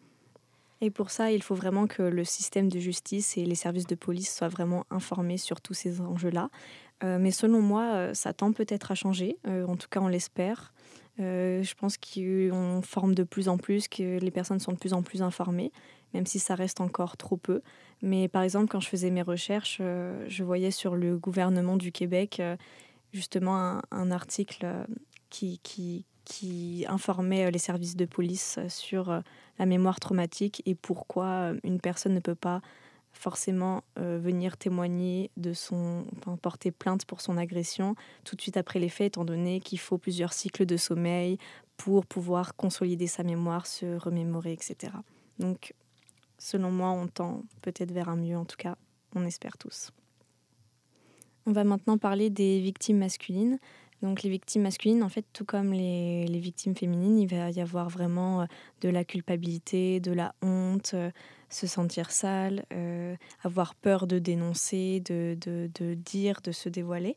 Et 0.82 0.90
pour 0.90 1.12
ça, 1.12 1.32
il 1.32 1.44
faut 1.44 1.54
vraiment 1.54 1.86
que 1.86 2.02
le 2.02 2.26
système 2.26 2.68
de 2.68 2.80
justice 2.80 3.38
et 3.38 3.46
les 3.46 3.56
services 3.56 3.86
de 3.86 3.94
police 3.94 4.36
soient 4.36 4.48
vraiment 4.48 4.86
informés 4.90 5.38
sur 5.38 5.62
tous 5.62 5.76
ces 5.76 6.02
enjeux-là. 6.02 6.50
Euh, 7.04 7.20
mais 7.20 7.32
selon 7.32 7.62
moi, 7.62 7.94
euh, 7.94 8.14
ça 8.16 8.34
tend 8.34 8.52
peut-être 8.52 8.92
à 8.92 8.96
changer, 8.96 9.38
euh, 9.48 9.66
en 9.68 9.78
tout 9.78 9.88
cas 9.90 10.00
on 10.02 10.08
l'espère. 10.08 10.74
Je 11.22 11.74
pense 11.76 11.98
qu'on 11.98 12.82
forme 12.84 13.16
de 13.16 13.24
plus 13.24 13.48
en 13.48 13.58
plus, 13.58 13.88
que 13.88 14.20
les 14.20 14.32
personnes 14.32 14.60
sont 14.60 14.74
de 14.74 14.78
plus 14.78 14.94
en 14.94 15.04
plus 15.04 15.22
informées, 15.22 15.72
même 16.14 16.26
si 16.26 16.40
ça 16.40 16.56
reste 16.56 16.82
encore 16.82 17.18
trop 17.18 17.38
peu. 17.38 17.62
Mais 18.02 18.28
par 18.28 18.42
exemple, 18.42 18.68
quand 18.68 18.80
je 18.80 18.90
faisais 18.90 19.12
mes 19.12 19.22
recherches, 19.22 19.78
je 19.80 20.44
voyais 20.44 20.72
sur 20.72 20.96
le 20.96 21.18
gouvernement 21.18 21.78
du 21.78 21.92
Québec 21.92 22.42
justement 23.14 23.58
un, 23.58 23.82
un 23.92 24.12
article 24.12 24.66
qui, 25.30 25.60
qui, 25.64 26.06
qui 26.26 26.86
informait 26.88 27.46
euh, 27.46 27.52
les 27.52 27.60
services 27.60 27.96
de 27.96 28.06
police 28.06 28.58
euh, 28.58 28.70
sur 28.70 29.10
euh, 29.10 29.22
la 29.60 29.66
mémoire 29.66 30.00
traumatique 30.00 30.62
et 30.66 30.76
pourquoi 30.76 31.54
une 31.64 31.80
personne 31.80 32.14
ne 32.14 32.20
peut 32.20 32.36
pas 32.36 32.62
forcément 33.14 33.84
venir 33.98 34.58
témoigner 34.58 35.30
de 35.38 35.54
son, 35.54 36.06
porter 36.42 36.72
plainte 36.72 37.06
pour 37.06 37.22
son 37.22 37.38
agression 37.38 37.96
tout 38.24 38.36
de 38.36 38.42
suite 38.42 38.58
après 38.58 38.80
les 38.80 38.90
faits, 38.90 39.08
étant 39.08 39.26
donné 39.26 39.60
qu'il 39.60 39.80
faut 39.80 39.98
plusieurs 39.98 40.34
cycles 40.34 40.66
de 40.66 40.78
sommeil 40.78 41.38
pour 41.78 42.06
pouvoir 42.06 42.56
consolider 42.56 43.08
sa 43.08 43.24
mémoire, 43.24 43.66
se 43.68 43.98
remémorer, 43.98 44.54
etc. 44.54 44.94
Donc, 45.40 45.74
selon 46.38 46.72
moi, 46.72 46.90
on 46.90 47.08
tend 47.08 47.44
peut-être 47.62 47.92
vers 47.92 48.10
un 48.10 48.16
mieux, 48.16 48.38
en 48.38 48.46
tout 48.46 48.58
cas, 48.58 48.76
on 49.16 49.26
espère 49.26 49.58
tous. 49.58 49.92
On 51.46 51.52
va 51.52 51.64
maintenant 51.64 51.98
parler 51.98 52.30
des 52.30 52.60
victimes 52.60 53.00
masculines. 53.00 53.58
Donc 54.02 54.24
les 54.24 54.30
victimes 54.30 54.64
masculines, 54.64 55.04
en 55.04 55.10
fait, 55.10 55.26
tout 55.32 55.46
comme 55.46 55.74
les, 55.74 56.40
victimes 56.40 56.76
féminines, 56.76 57.20
il 57.20 57.28
va 57.28 57.52
y 57.52 57.62
avoir 57.62 57.90
vraiment 57.90 58.42
euh, 58.42 58.46
de 58.82 58.90
la 58.90 59.04
culpabilité, 59.04 60.00
de 60.00 60.12
la 60.12 60.34
honte, 60.42 60.92
euh, 60.96 61.12
se 61.50 61.68
sentir 61.68 62.12
sale, 62.12 62.66
euh, 62.74 63.16
avoir 63.44 63.76
peur 63.76 64.08
de 64.08 64.18
dénoncer, 64.18 65.02
de, 65.02 65.38
de, 65.40 65.94
dire, 65.94 66.42
de 66.42 66.52
se 66.52 66.70
dévoiler. 66.70 67.16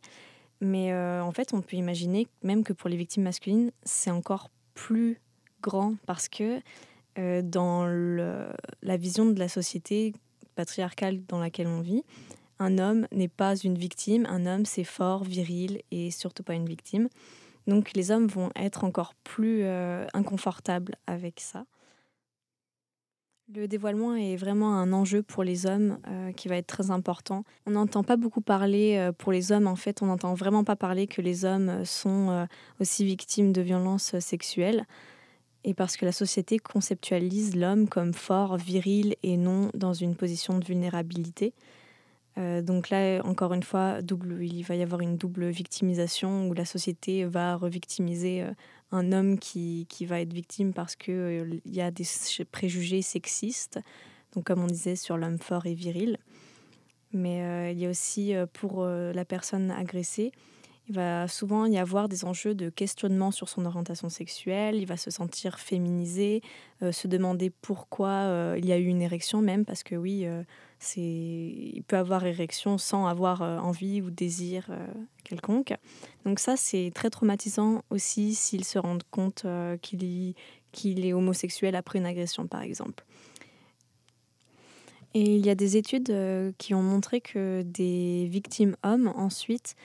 Mais 0.61 0.94
en 0.94 1.31
fait, 1.33 1.53
on 1.53 1.61
peut 1.61 1.77
imaginer 1.77 2.27
même 2.42 2.64
que 2.64 2.73
pour 2.73 2.88
les 2.88 2.97
victimes 2.97 3.25
masculines, 3.25 3.70
c'est 3.83 4.11
encore 4.11 4.51
plus 4.73 5.20
grand 5.61 5.97
parce 6.07 6.29
que 6.29 6.61
dans 7.42 7.85
la 8.83 8.97
vision 8.97 9.27
de 9.27 9.38
la 9.38 9.49
société 9.49 10.14
patriarcale 10.55 11.23
dans 11.27 11.38
laquelle 11.38 11.66
on 11.66 11.81
vit, 11.81 12.03
un 12.59 12.79
homme 12.79 13.07
n'est 13.12 13.29
pas 13.29 13.57
une 13.57 13.77
victime, 13.77 14.27
un 14.27 14.47
homme 14.47 14.64
c'est 14.64 14.85
fort, 14.85 15.25
viril 15.25 15.81
et 15.90 16.11
surtout 16.11 16.43
pas 16.43 16.55
une 16.55 16.67
victime. 16.67 17.09
Donc 17.67 17.93
les 17.95 18.11
hommes 18.11 18.27
vont 18.27 18.51
être 18.57 18.85
encore 18.85 19.14
plus 19.25 19.61
euh, 19.62 20.07
inconfortables 20.12 20.97
avec 21.07 21.40
ça. 21.40 21.64
Le 23.55 23.69
dévoilement 23.69 24.14
est 24.14 24.37
vraiment 24.37 24.75
un 24.79 24.93
enjeu 24.95 25.23
pour 25.23 25.45
les 25.45 25.67
hommes 25.67 25.99
euh, 26.09 26.33
qui 26.33 26.49
va 26.49 26.57
être 26.57 26.67
très 26.67 26.90
important. 26.90 27.45
On 27.67 27.73
n'entend 27.73 28.03
pas 28.03 28.17
beaucoup 28.17 28.40
parler 28.40 28.97
euh, 28.97 29.12
pour 29.12 29.33
les 29.33 29.53
hommes, 29.53 29.67
en 29.67 29.77
fait, 29.77 30.01
on 30.01 30.07
n'entend 30.07 30.33
vraiment 30.33 30.64
pas 30.64 30.77
parler 30.77 31.07
que 31.07 31.21
les 31.21 31.45
hommes 31.45 31.85
sont 31.85 32.47
aussi 32.81 33.05
victimes 33.05 33.53
de 33.53 33.61
violences 33.61 34.19
sexuelles. 34.19 34.87
Et 35.64 35.75
parce 35.75 35.97
que 35.97 36.05
la 36.05 36.12
société 36.12 36.59
conceptualise 36.59 37.57
l'homme 37.57 37.88
comme 37.88 38.12
fort, 38.12 38.57
viril 38.57 39.17
et 39.23 39.37
non 39.37 39.71
dans 39.75 39.95
une 39.95 40.14
position 40.14 40.59
de 40.59 40.64
vulnérabilité. 40.64 41.55
Euh, 42.37 42.62
donc 42.62 42.90
là, 42.90 43.20
encore 43.25 43.53
une 43.53 43.62
fois, 43.62 44.03
double, 44.03 44.42
il 44.42 44.62
va 44.62 44.75
y 44.75 44.83
avoir 44.83 45.01
une 45.01 45.16
double 45.16 45.49
victimisation 45.49 46.49
où 46.49 46.55
la 46.55 46.64
société 46.64 47.25
va 47.25 47.57
revictimiser 47.57 48.42
euh, 48.42 48.51
un 48.90 49.12
homme 49.12 49.38
qui, 49.38 49.87
qui, 49.88 50.05
va 50.05 50.20
être 50.20 50.33
victime 50.33 50.73
parce 50.73 50.97
qu'il 50.97 51.14
euh, 51.14 51.61
y 51.64 51.81
a 51.81 51.90
des 51.90 52.05
préjugés 52.51 53.03
sexistes, 53.03 53.81
donc 54.35 54.44
comme 54.44 54.62
on 54.62 54.66
disait 54.66 54.97
sur 54.97 55.16
l'homme 55.16 55.38
fort 55.38 55.66
et 55.66 55.75
viril. 55.75 56.18
Mais 57.12 57.70
il 57.73 57.79
y 57.79 57.87
a 57.87 57.90
aussi 57.90 58.35
pour 58.53 58.85
la 58.85 59.25
personne 59.25 59.70
agressée, 59.70 60.33
il 60.88 60.94
va 60.94 61.29
souvent 61.29 61.66
y 61.66 61.79
avoir 61.79 62.09
des 62.09 62.25
enjeux 62.25 62.55
de 62.55 62.68
questionnement 62.68 63.31
sur 63.31 63.49
son 63.49 63.64
orientation 63.64 64.09
sexuelle, 64.09 64.77
il 64.77 64.87
va 64.87 64.97
se 64.97 65.11
sentir 65.11 65.59
féminisé, 65.59 66.42
se 66.90 67.09
demander 67.09 67.49
pourquoi 67.49 68.55
il 68.59 68.66
y 68.66 68.73
a 68.73 68.79
eu 68.79 68.87
une 68.87 69.01
érection 69.01 69.40
même, 69.40 69.64
parce 69.64 69.83
que 69.83 69.94
oui, 69.94 70.27
c'est, 70.85 71.01
il 71.01 71.83
peut 71.87 71.97
avoir 71.97 72.25
érection 72.27 72.79
sans 72.79 73.07
avoir 73.07 73.42
euh, 73.42 73.59
envie 73.59 74.03
ou 74.03 74.11
désir 74.11 74.66
euh, 74.70 74.87
quelconque. 75.25 75.75
Donc 76.25 76.38
ça, 76.38 76.57
c'est 76.57 76.92
très 76.94 77.11
traumatisant 77.11 77.83
aussi 77.90 78.35
s'il 78.35 78.64
se 78.64 78.79
rend 78.79 78.99
compte 79.11 79.44
euh, 79.44 79.77
qu'il, 79.79 80.35
qu'il 80.73 81.07
est 81.07 81.12
homosexuel 81.12 81.75
après 81.75 81.99
une 81.99 82.07
agression, 82.07 82.47
par 82.47 82.62
exemple. 82.62 83.05
Et 85.14 85.37
il 85.37 85.47
y 85.47 85.51
a 85.51 85.55
des 85.55 85.77
études 85.77 86.12
qui 86.59 86.75
ont 86.75 86.83
montré 86.83 87.20
que 87.20 87.62
des 87.62 88.27
victimes 88.29 88.77
hommes 88.83 89.12
ensuite 89.14 89.77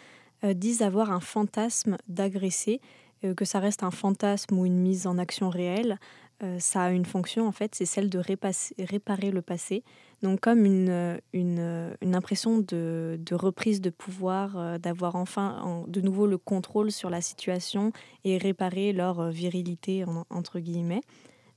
disent 0.43 0.81
avoir 0.81 1.11
un 1.11 1.19
fantasme 1.19 1.97
d'agresser, 2.07 2.81
que 3.35 3.45
ça 3.45 3.59
reste 3.59 3.83
un 3.83 3.91
fantasme 3.91 4.57
ou 4.57 4.65
une 4.65 4.77
mise 4.77 5.05
en 5.05 5.17
action 5.17 5.49
réelle. 5.49 5.99
ça 6.59 6.83
a 6.83 6.91
une 6.91 7.05
fonction 7.05 7.47
en 7.47 7.51
fait, 7.51 7.75
c'est 7.75 7.85
celle 7.85 8.09
de 8.09 8.19
réparer 8.19 9.31
le 9.31 9.41
passé. 9.41 9.83
Donc 10.21 10.41
comme 10.41 10.65
une, 10.65 11.19
une, 11.33 12.15
impression 12.15 12.57
de, 12.59 13.19
de, 13.19 13.35
reprise 13.35 13.79
de 13.79 13.89
pouvoir, 13.89 14.57
euh, 14.57 14.77
d'avoir 14.77 15.15
enfin 15.15 15.85
de 15.87 16.01
nouveau 16.01 16.27
le 16.27 16.37
contrôle 16.37 16.91
sur 16.91 17.09
la 17.09 17.21
situation 17.21 17.93
et 18.25 18.37
réparer 18.37 18.91
leur 18.91 19.19
euh, 19.19 19.29
virilité, 19.29 20.03
entre 20.29 20.59
guillemets. 20.59 21.01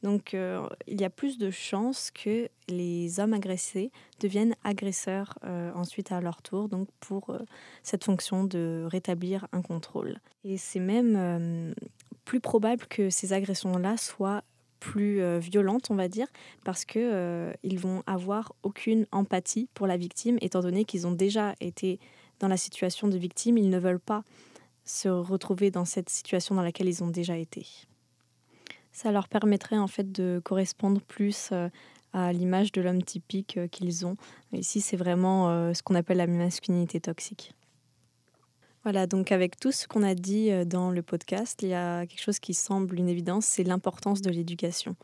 Donc 0.02 0.34
euh, 0.34 0.66
il 0.86 1.00
y 1.00 1.04
a 1.04 1.10
plus 1.10 1.38
de 1.38 1.50
chances 1.50 2.10
que 2.10 2.48
les 2.68 3.20
hommes 3.20 3.34
agressés 3.34 3.92
deviennent 4.20 4.56
agresseurs 4.64 5.38
ensuite 5.74 6.12
à 6.12 6.20
leur 6.20 6.42
tour, 6.42 6.68
donc 6.68 6.88
pour 7.00 7.36
cette 7.82 8.04
fonction 8.04 8.44
de 8.44 8.86
rétablir 8.90 9.46
un 9.52 9.62
contrôle. 9.62 10.18
Et 10.44 10.56
c'est 10.56 10.80
même 10.80 11.74
plus 12.24 12.40
probable 12.40 12.86
que 12.86 13.10
ces 13.10 13.32
agressions-là 13.32 13.96
soient 13.96 14.42
plus 14.82 15.22
euh, 15.22 15.38
violentes, 15.38 15.90
on 15.90 15.94
va 15.94 16.08
dire, 16.08 16.26
parce 16.64 16.84
que 16.84 16.98
euh, 16.98 17.52
ils 17.62 17.78
vont 17.78 18.02
avoir 18.06 18.52
aucune 18.64 19.06
empathie 19.12 19.68
pour 19.74 19.86
la 19.86 19.96
victime, 19.96 20.38
étant 20.40 20.60
donné 20.60 20.84
qu'ils 20.84 21.06
ont 21.06 21.12
déjà 21.12 21.54
été 21.60 22.00
dans 22.40 22.48
la 22.48 22.56
situation 22.56 23.06
de 23.06 23.16
victime, 23.16 23.58
ils 23.58 23.70
ne 23.70 23.78
veulent 23.78 24.00
pas 24.00 24.24
se 24.84 25.08
retrouver 25.08 25.70
dans 25.70 25.84
cette 25.84 26.10
situation 26.10 26.56
dans 26.56 26.62
laquelle 26.62 26.88
ils 26.88 27.04
ont 27.04 27.10
déjà 27.10 27.36
été. 27.36 27.64
Ça 28.92 29.10
leur 29.10 29.28
permettrait 29.28 29.78
en 29.78 29.88
fait 29.88 30.12
de 30.12 30.40
correspondre 30.44 31.00
plus 31.00 31.50
euh, 31.52 31.68
à 32.12 32.32
l'image 32.32 32.72
de 32.72 32.82
l'homme 32.82 33.02
typique 33.02 33.58
qu'ils 33.70 34.06
ont. 34.06 34.16
Ici, 34.52 34.80
c'est 34.80 34.98
vraiment 34.98 35.72
ce 35.72 35.82
qu'on 35.82 35.94
appelle 35.94 36.18
la 36.18 36.26
masculinité 36.26 37.00
toxique. 37.00 37.54
Voilà, 38.84 39.06
donc 39.06 39.30
avec 39.30 39.60
tout 39.60 39.70
ce 39.70 39.86
qu'on 39.86 40.02
a 40.02 40.14
dit 40.14 40.50
euh, 40.50 40.64
dans 40.64 40.90
le 40.90 41.02
podcast, 41.02 41.60
il 41.62 41.68
y 41.68 41.74
a 41.74 42.04
quelque 42.04 42.20
chose 42.20 42.40
qui 42.40 42.52
semble 42.52 42.98
une 42.98 43.08
évidence, 43.08 43.46
c'est 43.46 43.62
l'importance 43.62 44.22
de 44.22 44.30
l'éducation. 44.30 44.96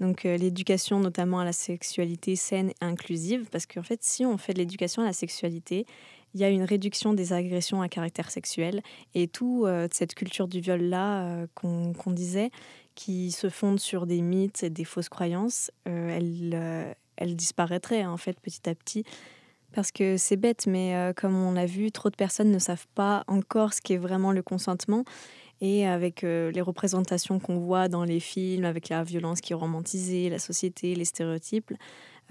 Donc 0.00 0.26
euh, 0.26 0.36
l'éducation 0.36 0.98
notamment 0.98 1.38
à 1.38 1.44
la 1.44 1.52
sexualité 1.52 2.34
saine 2.34 2.70
et 2.70 2.74
inclusive, 2.80 3.46
parce 3.52 3.66
qu'en 3.66 3.84
fait 3.84 4.02
si 4.02 4.26
on 4.26 4.38
fait 4.38 4.54
de 4.54 4.58
l'éducation 4.58 5.02
à 5.02 5.04
la 5.04 5.12
sexualité, 5.12 5.86
il 6.34 6.40
y 6.40 6.44
a 6.44 6.48
une 6.48 6.64
réduction 6.64 7.12
des 7.12 7.32
agressions 7.32 7.80
à 7.80 7.88
caractère 7.88 8.28
sexuel 8.28 8.82
et 9.14 9.28
toute 9.28 9.66
euh, 9.66 9.86
cette 9.92 10.14
culture 10.14 10.48
du 10.48 10.60
viol-là 10.60 11.46
qu'on 11.54 11.92
disait, 12.10 12.50
qui 13.04 13.32
se 13.32 13.48
fonde 13.48 13.80
sur 13.80 14.06
des 14.06 14.20
mythes 14.20 14.62
et 14.62 14.70
des 14.70 14.84
fausses 14.84 15.08
croyances, 15.08 15.70
elle, 15.84 16.94
elle 17.16 17.36
disparaîtrait 17.36 18.04
en 18.04 18.16
fait 18.16 18.38
petit 18.38 18.68
à 18.68 18.74
petit 18.74 19.04
parce 19.72 19.90
que 19.90 20.16
c'est 20.16 20.36
bête, 20.36 20.66
mais 20.66 20.94
euh, 20.94 21.12
comme 21.12 21.34
on 21.34 21.52
l'a 21.52 21.66
vu, 21.66 21.90
trop 21.90 22.10
de 22.10 22.16
personnes 22.16 22.50
ne 22.50 22.58
savent 22.58 22.86
pas 22.94 23.24
encore 23.26 23.72
ce 23.72 23.80
qu'est 23.80 23.96
vraiment 23.96 24.32
le 24.32 24.42
consentement. 24.42 25.04
Et 25.60 25.86
avec 25.86 26.24
euh, 26.24 26.50
les 26.50 26.60
représentations 26.60 27.38
qu'on 27.38 27.58
voit 27.58 27.88
dans 27.88 28.04
les 28.04 28.20
films, 28.20 28.64
avec 28.64 28.88
la 28.88 29.04
violence 29.04 29.40
qui 29.40 29.52
est 29.52 29.56
romantisée, 29.56 30.28
la 30.28 30.38
société, 30.38 30.94
les 30.94 31.04
stéréotypes, 31.04 31.72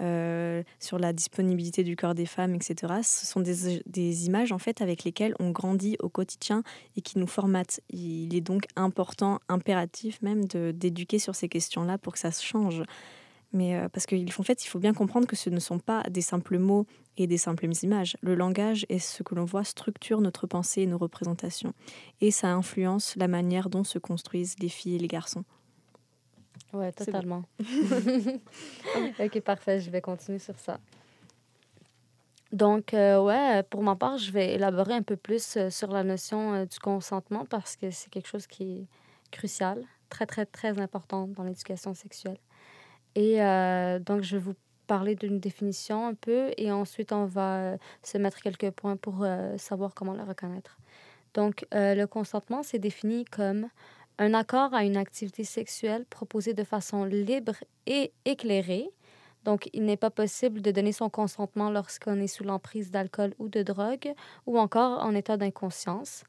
euh, 0.00 0.62
sur 0.80 0.98
la 0.98 1.12
disponibilité 1.12 1.84
du 1.84 1.96
corps 1.96 2.14
des 2.14 2.26
femmes, 2.26 2.54
etc., 2.54 2.94
ce 3.02 3.26
sont 3.26 3.40
des, 3.40 4.26
images 4.26 4.52
en 4.52 4.58
fait 4.58 4.80
avec 4.80 5.04
lesquelles 5.04 5.34
on 5.38 5.50
grandit 5.50 5.96
au 6.00 6.08
quotidien 6.08 6.62
et 6.96 7.02
qui 7.02 7.18
nous 7.18 7.26
formatent. 7.26 7.80
Il 7.90 8.34
est 8.34 8.40
donc 8.40 8.64
important, 8.76 9.38
impératif 9.48 10.20
même, 10.22 10.44
d'éduquer 10.46 11.18
sur 11.18 11.34
ces 11.34 11.48
questions-là 11.48 11.98
pour 11.98 12.14
que 12.14 12.18
ça 12.18 12.32
se 12.32 12.44
change. 12.44 12.82
Mais 13.52 13.76
euh, 13.76 13.88
parce 13.88 14.06
qu'en 14.06 14.42
fait, 14.42 14.64
il 14.64 14.68
faut 14.68 14.78
bien 14.78 14.94
comprendre 14.94 15.26
que 15.26 15.36
ce 15.36 15.50
ne 15.50 15.60
sont 15.60 15.78
pas 15.78 16.02
des 16.10 16.22
simples 16.22 16.58
mots 16.58 16.86
et 17.16 17.26
des 17.26 17.36
simples 17.36 17.68
images. 17.82 18.16
Le 18.22 18.34
langage 18.34 18.86
et 18.88 18.98
ce 18.98 19.22
que 19.22 19.34
l'on 19.34 19.44
voit 19.44 19.64
structure 19.64 20.20
notre 20.20 20.46
pensée 20.46 20.82
et 20.82 20.86
nos 20.86 20.98
représentations. 20.98 21.74
Et 22.20 22.30
ça 22.30 22.52
influence 22.52 23.14
la 23.16 23.28
manière 23.28 23.68
dont 23.68 23.84
se 23.84 23.98
construisent 23.98 24.56
les 24.60 24.70
filles 24.70 24.96
et 24.96 24.98
les 24.98 25.08
garçons. 25.08 25.44
Ouais, 26.72 26.92
totalement. 26.92 27.44
ok, 29.20 29.40
parfait. 29.40 29.80
Je 29.80 29.90
vais 29.90 30.00
continuer 30.00 30.38
sur 30.38 30.58
ça. 30.58 30.78
Donc, 32.52 32.92
euh, 32.92 33.22
ouais, 33.22 33.62
pour 33.64 33.82
ma 33.82 33.96
part, 33.96 34.18
je 34.18 34.30
vais 34.30 34.54
élaborer 34.54 34.92
un 34.92 35.02
peu 35.02 35.16
plus 35.16 35.56
euh, 35.56 35.70
sur 35.70 35.90
la 35.90 36.04
notion 36.04 36.64
du 36.64 36.78
consentement 36.78 37.46
parce 37.46 37.76
que 37.76 37.90
c'est 37.90 38.10
quelque 38.10 38.28
chose 38.28 38.46
qui 38.46 38.62
est 38.62 38.86
crucial, 39.30 39.82
très, 40.10 40.26
très, 40.26 40.44
très 40.44 40.78
important 40.78 41.26
dans 41.28 41.44
l'éducation 41.44 41.94
sexuelle. 41.94 42.38
Et 43.14 43.42
euh, 43.42 43.98
donc, 43.98 44.22
je 44.22 44.36
vais 44.36 44.42
vous 44.42 44.54
parler 44.86 45.14
d'une 45.14 45.38
définition 45.38 46.06
un 46.06 46.14
peu 46.14 46.50
et 46.56 46.70
ensuite, 46.72 47.12
on 47.12 47.24
va 47.24 47.56
euh, 47.56 47.76
se 48.02 48.18
mettre 48.18 48.40
quelques 48.40 48.70
points 48.70 48.96
pour 48.96 49.22
euh, 49.22 49.56
savoir 49.58 49.94
comment 49.94 50.12
la 50.12 50.24
reconnaître. 50.24 50.78
Donc, 51.34 51.64
le 51.72 52.04
consentement, 52.04 52.62
c'est 52.62 52.78
défini 52.78 53.24
comme 53.24 53.68
un 54.22 54.34
accord 54.34 54.72
à 54.72 54.84
une 54.84 54.96
activité 54.96 55.42
sexuelle 55.42 56.04
proposée 56.06 56.54
de 56.54 56.62
façon 56.62 57.04
libre 57.04 57.56
et 57.86 58.12
éclairée. 58.24 58.88
Donc, 59.44 59.68
il 59.72 59.84
n'est 59.84 59.96
pas 59.96 60.10
possible 60.10 60.62
de 60.62 60.70
donner 60.70 60.92
son 60.92 61.10
consentement 61.10 61.70
lorsqu'on 61.70 62.20
est 62.20 62.28
sous 62.28 62.44
l'emprise 62.44 62.92
d'alcool 62.92 63.34
ou 63.40 63.48
de 63.48 63.62
drogue 63.62 64.14
ou 64.46 64.60
encore 64.60 65.02
en 65.04 65.14
état 65.16 65.36
d'inconscience. 65.36 66.22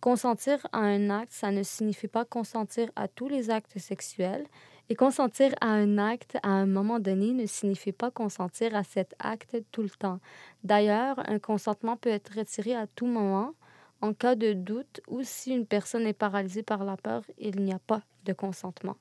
Consentir 0.00 0.64
à 0.72 0.78
un 0.78 1.10
acte, 1.10 1.32
ça 1.32 1.50
ne 1.50 1.64
signifie 1.64 2.08
pas 2.08 2.24
consentir 2.24 2.88
à 2.94 3.08
tous 3.08 3.28
les 3.28 3.50
actes 3.50 3.78
sexuels, 3.78 4.46
et 4.88 4.96
consentir 4.96 5.54
à 5.60 5.68
un 5.68 5.98
acte 5.98 6.36
à 6.42 6.48
un 6.48 6.66
moment 6.66 6.98
donné 6.98 7.32
ne 7.32 7.46
signifie 7.46 7.92
pas 7.92 8.10
consentir 8.10 8.74
à 8.74 8.82
cet 8.82 9.14
acte 9.20 9.56
tout 9.70 9.82
le 9.82 9.90
temps. 9.90 10.18
D'ailleurs, 10.64 11.16
un 11.28 11.38
consentement 11.38 11.96
peut 11.96 12.10
être 12.10 12.36
retiré 12.36 12.74
à 12.74 12.88
tout 12.88 13.06
moment. 13.06 13.54
En 14.02 14.12
cas 14.12 14.34
de 14.34 14.52
doute 14.52 15.00
ou 15.08 15.22
si 15.22 15.52
une 15.52 15.64
personne 15.66 16.06
est 16.06 16.12
paralysée 16.12 16.62
par 16.62 16.84
la 16.84 16.96
peur, 16.98 17.22
il 17.38 17.62
n'y 17.62 17.72
a 17.72 17.78
pas 17.78 18.02
de 18.24 18.34
consentement. 18.34 18.96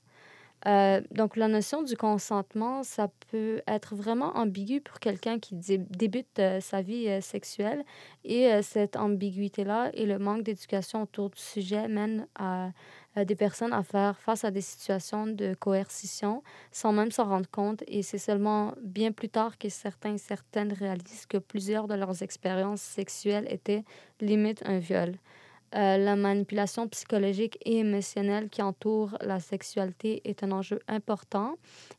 Euh, 0.68 1.02
donc, 1.12 1.36
la 1.36 1.48
notion 1.48 1.84
du 1.84 1.96
consentement, 1.96 2.84
ça 2.84 3.10
peut 3.32 3.62
être 3.68 3.96
vraiment 3.96 4.36
ambigu 4.36 4.82
pour 4.82 5.00
quelqu'un 5.00 5.40
qui 5.40 5.56
débute 5.56 6.40
euh, 6.40 6.60
sa 6.60 6.82
vie 6.82 7.08
euh, 7.08 7.22
sexuelle. 7.22 7.84
Et 8.26 8.50
cette 8.62 8.98
ambiguïté-là 8.98 9.92
et 9.94 10.06
le 10.06 10.20
manque 10.20 10.44
d'éducation 10.44 11.04
autour 11.04 11.30
du 11.30 11.40
sujet 11.40 11.88
mènent 11.88 12.28
à 12.36 12.72
euh, 13.18 13.26
des 13.26 13.36
personnes 13.36 13.74
à 13.74 13.82
faire 13.82 14.20
face 14.20 14.44
à 14.44 14.52
des 14.52 14.62
situations 14.62 15.26
de 15.26 15.56
coercition 15.56 16.44
sans 16.72 16.94
même 16.94 17.12
s'en 17.12 17.26
rendre 17.26 17.50
compte. 17.50 17.84
Et 17.88 18.04
c'est 18.04 18.20
seulement 18.20 18.74
bien 18.84 19.12
plus 19.12 19.30
tard 19.30 19.58
que 19.58 19.70
certains 19.70 20.14
et 20.14 20.18
certaines 20.20 20.72
réalisent 20.74 21.26
que 21.26 21.38
plusieurs 21.38 21.88
de 21.88 21.96
leurs 21.96 22.22
expériences 22.22 22.82
sexuelles 22.82 23.48
étaient 23.50 23.84
limite 24.22 24.62
un 24.66 24.78
viol. 24.80 25.16
Euh, 25.76 25.98
la 25.98 26.16
manipulation 26.16 26.88
psychologique 26.88 27.60
et 27.64 27.78
émotionnelle 27.80 28.50
qui 28.50 28.64
entoure 28.64 29.16
la 29.22 29.40
sexualité 29.40 30.22
est 30.28 30.44
un 30.44 30.52
enjeu 30.52 30.80
important. 30.88 31.58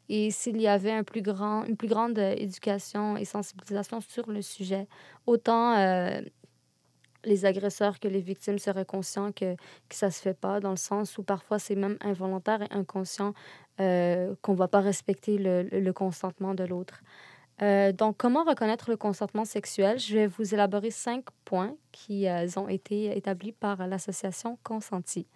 Et 0.09 0.33
s'il 0.33 0.61
y 0.61 0.67
avait 0.67 0.91
un 0.91 1.05
plus 1.05 1.23
grand, 1.23 1.65
une 1.65 1.77
plus 1.77 1.87
grande 1.87 2.19
éducation 2.19 3.17
et 3.17 3.25
sensibilisation 3.25 4.01
sur 4.01 4.29
le 4.29 4.43
sujet, 4.43 4.89
autant 5.27 5.77
euh, 5.79 6.21
les 7.25 7.45
agresseurs 7.45 8.01
que 8.01 8.09
les 8.09 8.21
victimes 8.21 8.59
seraient 8.59 8.85
conscients 8.85 9.31
que, 9.31 9.55
ça 9.91 10.11
se 10.11 10.21
fait 10.21 10.35
pas, 10.35 10.59
dans 10.59 10.71
le 10.71 10.77
sens 10.77 11.17
où 11.19 11.23
parfois 11.23 11.61
c'est 11.61 11.77
même 11.77 11.97
involontaire 12.01 12.63
et 12.63 12.73
inconscient 12.73 13.35
euh, 13.81 14.35
qu'on 14.43 14.53
ne 14.53 14.59
va 14.59 14.67
pas 14.67 14.81
respecter 14.81 15.39
le 15.39 15.93
consentement 15.93 16.55
de 16.55 16.65
l'autre. 16.65 17.03
Euh, 17.63 17.93
donc, 17.93 18.17
comment 18.17 18.45
reconnaître 18.45 18.91
le 18.91 18.97
consentement 18.97 19.45
sexuel? 19.45 19.99
Je 19.99 20.15
vais 20.15 20.27
vous 20.27 20.55
élaborer 20.55 20.91
cinq 20.91 21.25
points 21.45 21.77
qui 21.93 22.27
euh, 22.27 22.47
ont 22.57 22.69
été 22.69 23.17
établis 23.17 23.53
par 23.53 23.87
l'association 23.87 24.59
Consenti. 24.63 25.27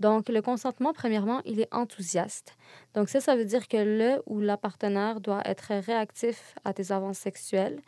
Donc, 0.00 0.28
le 0.28 0.42
consentement, 0.42 0.92
premièrement, 0.92 1.40
il 1.44 1.60
est 1.60 1.72
enthousiaste. 1.72 2.56
Donc, 2.94 3.08
ça, 3.08 3.20
ça 3.20 3.36
veut 3.36 3.44
dire 3.44 3.68
que 3.68 3.76
le 3.76 4.22
ou 4.26 4.40
la 4.40 4.56
partenaire 4.56 5.20
doit 5.20 5.42
être 5.44 5.72
réactif 5.72 6.54
à 6.64 6.72
tes 6.72 6.92
avances 6.92 7.18
sexuelles, 7.18 7.80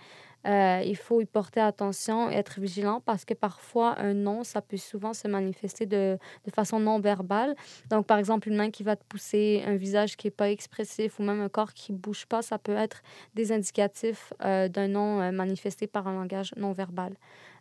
euh, 0.46 0.82
il 0.84 0.96
faut 0.96 1.20
y 1.20 1.24
porter 1.24 1.60
attention 1.60 2.30
et 2.30 2.34
être 2.34 2.60
vigilant 2.60 3.00
parce 3.00 3.24
que 3.24 3.34
parfois, 3.34 3.98
un 3.98 4.14
non, 4.14 4.44
ça 4.44 4.62
peut 4.62 4.76
souvent 4.76 5.12
se 5.12 5.26
manifester 5.26 5.86
de, 5.86 6.18
de, 6.44 6.50
façon 6.50 6.78
non 6.78 7.00
verbale. 7.00 7.56
Donc, 7.90 8.06
par 8.06 8.18
exemple, 8.18 8.48
une 8.48 8.56
main 8.56 8.70
qui 8.70 8.82
va 8.82 8.96
te 8.96 9.04
pousser, 9.04 9.64
un 9.66 9.74
visage 9.74 10.16
qui 10.16 10.28
n'est 10.28 10.32
pas 10.32 10.50
expressif 10.50 11.18
ou 11.18 11.24
même 11.24 11.40
un 11.40 11.48
corps 11.48 11.72
qui 11.72 11.92
ne 11.92 11.98
bouge 11.98 12.26
pas, 12.26 12.42
ça 12.42 12.58
peut 12.58 12.76
être 12.76 13.02
des 13.34 13.50
indicatifs 13.50 14.32
euh, 14.44 14.68
d'un 14.68 14.88
non 14.88 15.20
euh, 15.20 15.32
manifesté 15.32 15.86
par 15.86 16.06
un 16.06 16.14
langage 16.14 16.52
non 16.56 16.72
verbal. 16.72 17.14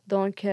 Donc, 0.08 0.46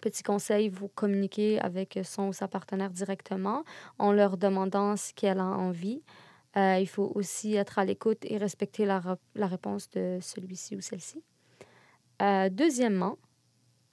Petit 0.00 0.22
conseil, 0.22 0.68
vous 0.68 0.88
communiquez 0.88 1.58
avec 1.60 1.98
son 2.04 2.28
ou 2.28 2.32
sa 2.32 2.46
partenaire 2.46 2.90
directement 2.90 3.64
en 3.98 4.12
leur 4.12 4.36
demandant 4.36 4.96
ce 4.96 5.12
qu'elle 5.12 5.40
a 5.40 5.44
envie. 5.44 6.02
Euh, 6.58 6.78
il 6.80 6.88
faut 6.88 7.12
aussi 7.14 7.54
être 7.54 7.78
à 7.78 7.84
l'écoute 7.84 8.18
et 8.24 8.36
respecter 8.36 8.84
la, 8.84 9.00
la 9.34 9.46
réponse 9.46 9.88
de 9.90 10.18
celui-ci 10.20 10.76
ou 10.76 10.80
celle-ci. 10.80 11.22
Euh, 12.20 12.48
deuxièmement, 12.50 13.16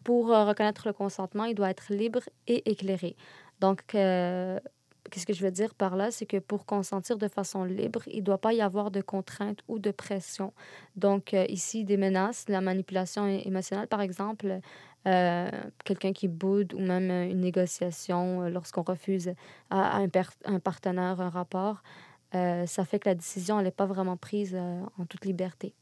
pour 0.04 0.32
euh, 0.34 0.46
reconnaître 0.46 0.88
le 0.88 0.94
consentement, 0.94 1.46
il 1.46 1.54
doit 1.54 1.70
être 1.70 1.94
libre 1.94 2.22
et 2.48 2.70
éclairé. 2.72 3.16
Donc, 3.60 3.84
qu'est-ce 3.88 5.26
que 5.26 5.34
je 5.34 5.44
veux 5.44 5.52
dire 5.52 5.76
par 5.76 5.96
là? 5.96 6.10
C'est 6.12 6.26
que 6.26 6.38
pour 6.38 6.66
consentir 6.66 7.18
de 7.18 7.28
façon 7.28 7.66
libre, 7.66 8.02
il 8.08 8.20
ne 8.20 8.22
doit 8.22 8.40
pas 8.40 8.54
y 8.54 8.62
avoir 8.62 8.90
de 8.90 9.02
contraintes 9.02 9.60
ou 9.68 9.78
de 9.78 9.92
pression. 9.92 10.52
Donc, 10.96 11.34
ici, 11.34 11.86
des 11.86 11.98
menaces, 11.98 12.50
la 12.50 12.62
manipulation 12.62 13.28
émotionnelle, 13.28 13.88
par 13.88 14.02
exemple, 14.02 14.60
quelqu'un 15.04 16.12
qui 16.14 16.28
boude 16.28 16.74
ou 16.74 16.80
même 16.80 17.10
une 17.10 17.40
négociation 17.40 18.42
lorsqu'on 18.50 18.84
refuse 18.84 19.34
à, 19.70 20.00
un, 20.00 20.10
un, 20.46 20.60
partenaire 20.60 21.22
un 21.22 21.30
rapport. 21.30 21.82
Euh, 22.36 22.66
ça 22.66 22.86
fait 22.86 23.00
que 23.00 23.10
la 23.10 23.16
décision 23.16 23.62
n'est 23.62 23.72
pas 23.72 23.86
vraiment 23.86 24.18
prise 24.18 24.56
euh, 24.56 24.82
en 25.00 25.06
toute 25.06 25.26
liberté. 25.26 25.74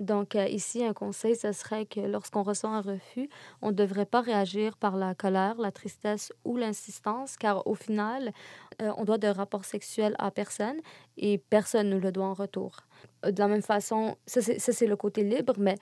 Donc 0.00 0.36
euh, 0.36 0.46
ici, 0.46 0.84
un 0.84 0.92
conseil, 0.92 1.34
ce 1.34 1.50
serait 1.50 1.86
que 1.86 1.98
lorsqu'on 1.98 2.44
ressent 2.44 2.72
un 2.72 2.82
refus, 2.82 3.28
on 3.62 3.68
ne 3.68 3.72
devrait 3.72 4.06
pas 4.06 4.20
réagir 4.20 4.76
par 4.76 4.96
la 4.96 5.14
colère, 5.14 5.56
la 5.58 5.72
tristesse 5.72 6.32
ou 6.44 6.56
l'insistance, 6.56 7.36
car 7.36 7.66
au 7.66 7.74
final, 7.74 8.32
on 8.78 9.04
doit 9.04 9.18
de 9.18 9.26
rapport 9.26 9.64
sexuel 9.64 10.14
à 10.20 10.30
personne 10.30 10.76
et 11.16 11.38
personne 11.38 11.90
ne 11.90 11.98
le 11.98 12.12
doit 12.12 12.26
en 12.26 12.34
retour. 12.34 12.76
De 13.24 13.36
la 13.40 13.48
même 13.48 13.62
façon, 13.62 14.16
ça 14.26 14.40
c'est 14.40 14.86
le 14.86 14.94
côté 14.94 15.24
libre, 15.24 15.54
mais 15.58 15.74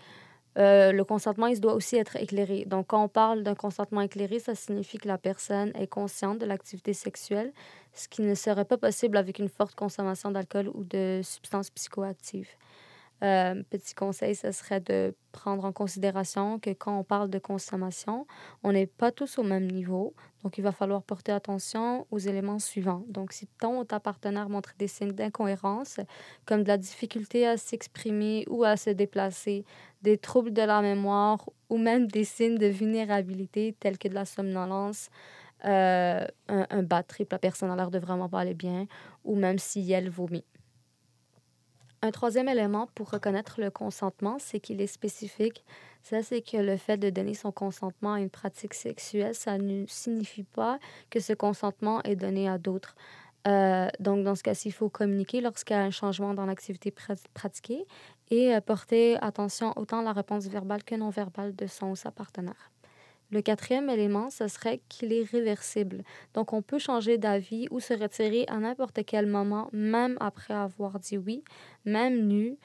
euh, 0.58 0.92
le 0.92 1.04
consentement, 1.04 1.46
il 1.46 1.60
doit 1.60 1.74
aussi 1.74 1.96
être 1.96 2.16
éclairé. 2.16 2.64
Donc, 2.66 2.88
quand 2.88 3.02
on 3.02 3.08
parle 3.08 3.42
d'un 3.42 3.54
consentement 3.54 4.00
éclairé, 4.00 4.38
ça 4.38 4.54
signifie 4.54 4.98
que 4.98 5.08
la 5.08 5.18
personne 5.18 5.72
est 5.74 5.86
consciente 5.86 6.38
de 6.38 6.46
l'activité 6.46 6.94
sexuelle, 6.94 7.52
ce 7.92 8.08
qui 8.08 8.22
ne 8.22 8.34
serait 8.34 8.64
pas 8.64 8.78
possible 8.78 9.16
avec 9.16 9.38
une 9.38 9.48
forte 9.48 9.74
consommation 9.74 10.30
d'alcool 10.30 10.68
ou 10.74 10.84
de 10.84 11.20
substances 11.22 11.70
psychoactives. 11.70 12.48
Euh, 13.24 13.62
petit 13.70 13.94
conseil, 13.94 14.34
ce 14.34 14.52
serait 14.52 14.80
de 14.80 15.14
prendre 15.32 15.64
en 15.64 15.72
considération 15.72 16.58
que 16.58 16.70
quand 16.70 16.98
on 16.98 17.04
parle 17.04 17.30
de 17.30 17.38
consommation, 17.38 18.26
on 18.62 18.72
n'est 18.72 18.86
pas 18.86 19.10
tous 19.10 19.38
au 19.38 19.42
même 19.42 19.66
niveau. 19.70 20.14
Donc, 20.42 20.58
il 20.58 20.62
va 20.62 20.72
falloir 20.72 21.02
porter 21.02 21.32
attention 21.32 22.06
aux 22.10 22.18
éléments 22.18 22.58
suivants. 22.58 23.04
Donc, 23.08 23.32
si 23.32 23.46
ton 23.58 23.80
ou 23.80 23.84
ta 23.84 24.00
partenaire 24.00 24.50
montre 24.50 24.74
des 24.78 24.86
signes 24.86 25.12
d'incohérence, 25.12 25.98
comme 26.44 26.62
de 26.62 26.68
la 26.68 26.76
difficulté 26.76 27.46
à 27.46 27.56
s'exprimer 27.56 28.44
ou 28.48 28.64
à 28.64 28.76
se 28.76 28.90
déplacer, 28.90 29.64
des 30.02 30.18
troubles 30.18 30.52
de 30.52 30.62
la 30.62 30.82
mémoire 30.82 31.48
ou 31.70 31.78
même 31.78 32.06
des 32.06 32.24
signes 32.24 32.58
de 32.58 32.66
vulnérabilité 32.66 33.74
tels 33.80 33.98
que 33.98 34.08
de 34.08 34.14
la 34.14 34.26
somnolence, 34.26 35.08
euh, 35.64 36.26
un, 36.48 36.66
un 36.70 36.82
bas 36.82 37.02
la 37.30 37.38
personne 37.38 37.70
a 37.70 37.76
l'air 37.76 37.90
de 37.90 37.98
vraiment 37.98 38.28
pas 38.28 38.40
aller 38.40 38.54
bien, 38.54 38.86
ou 39.24 39.36
même 39.36 39.58
si 39.58 39.90
elle 39.90 40.10
vomit. 40.10 40.44
Un 42.02 42.10
troisième 42.10 42.48
élément 42.48 42.88
pour 42.94 43.10
reconnaître 43.10 43.60
le 43.60 43.70
consentement, 43.70 44.36
c'est 44.38 44.60
qu'il 44.60 44.80
est 44.80 44.86
spécifique. 44.86 45.64
Ça, 46.02 46.22
c'est 46.22 46.42
que 46.42 46.56
le 46.58 46.76
fait 46.76 46.98
de 46.98 47.10
donner 47.10 47.34
son 47.34 47.50
consentement 47.50 48.14
à 48.14 48.20
une 48.20 48.30
pratique 48.30 48.74
sexuelle, 48.74 49.34
ça 49.34 49.58
ne 49.58 49.86
signifie 49.86 50.44
pas 50.44 50.78
que 51.10 51.20
ce 51.20 51.32
consentement 51.32 52.02
est 52.02 52.16
donné 52.16 52.48
à 52.48 52.58
d'autres. 52.58 52.94
Euh, 53.46 53.88
donc, 54.00 54.24
dans 54.24 54.34
ce 54.34 54.42
cas-ci, 54.42 54.68
il 54.68 54.72
faut 54.72 54.88
communiquer 54.88 55.40
lorsqu'il 55.40 55.74
y 55.74 55.78
a 55.78 55.82
un 55.82 55.90
changement 55.90 56.34
dans 56.34 56.46
l'activité 56.46 56.92
pratiquée 57.34 57.86
et 58.30 58.54
euh, 58.54 58.60
porter 58.60 59.16
attention 59.22 59.72
autant 59.76 60.00
à 60.00 60.02
la 60.02 60.12
réponse 60.12 60.46
verbale 60.46 60.82
que 60.84 60.96
non 60.96 61.10
verbale 61.10 61.54
de 61.54 61.66
son 61.66 61.90
ou 61.90 61.96
sa 61.96 62.10
partenaire. 62.10 62.72
Le 63.30 63.42
quatrième 63.42 63.90
élément, 63.90 64.30
ce 64.30 64.46
serait 64.46 64.80
qu'il 64.88 65.12
est 65.12 65.24
réversible. 65.24 66.02
Donc, 66.34 66.52
on 66.52 66.62
peut 66.62 66.78
changer 66.78 67.18
d'avis 67.18 67.66
ou 67.70 67.80
se 67.80 67.92
retirer 67.92 68.44
à 68.48 68.58
n'importe 68.58 69.00
quel 69.04 69.26
moment, 69.26 69.68
même 69.72 70.16
après 70.20 70.54
avoir 70.54 71.00
dit 71.00 71.18
oui, 71.18 71.42
même 71.84 72.26
nu, 72.26 72.56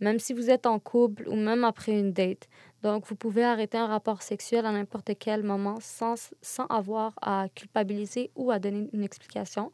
même 0.00 0.18
si 0.18 0.32
vous 0.32 0.50
êtes 0.50 0.66
en 0.66 0.78
couple 0.78 1.28
ou 1.28 1.36
même 1.36 1.64
après 1.64 1.98
une 1.98 2.12
date. 2.12 2.48
Donc, 2.82 3.06
vous 3.06 3.16
pouvez 3.16 3.44
arrêter 3.44 3.78
un 3.78 3.86
rapport 3.86 4.22
sexuel 4.22 4.66
à 4.66 4.72
n'importe 4.72 5.12
quel 5.18 5.42
moment 5.42 5.78
sans, 5.80 6.32
sans 6.42 6.66
avoir 6.66 7.14
à 7.20 7.46
culpabiliser 7.54 8.30
ou 8.34 8.50
à 8.50 8.58
donner 8.58 8.88
une 8.92 9.04
explication. 9.04 9.72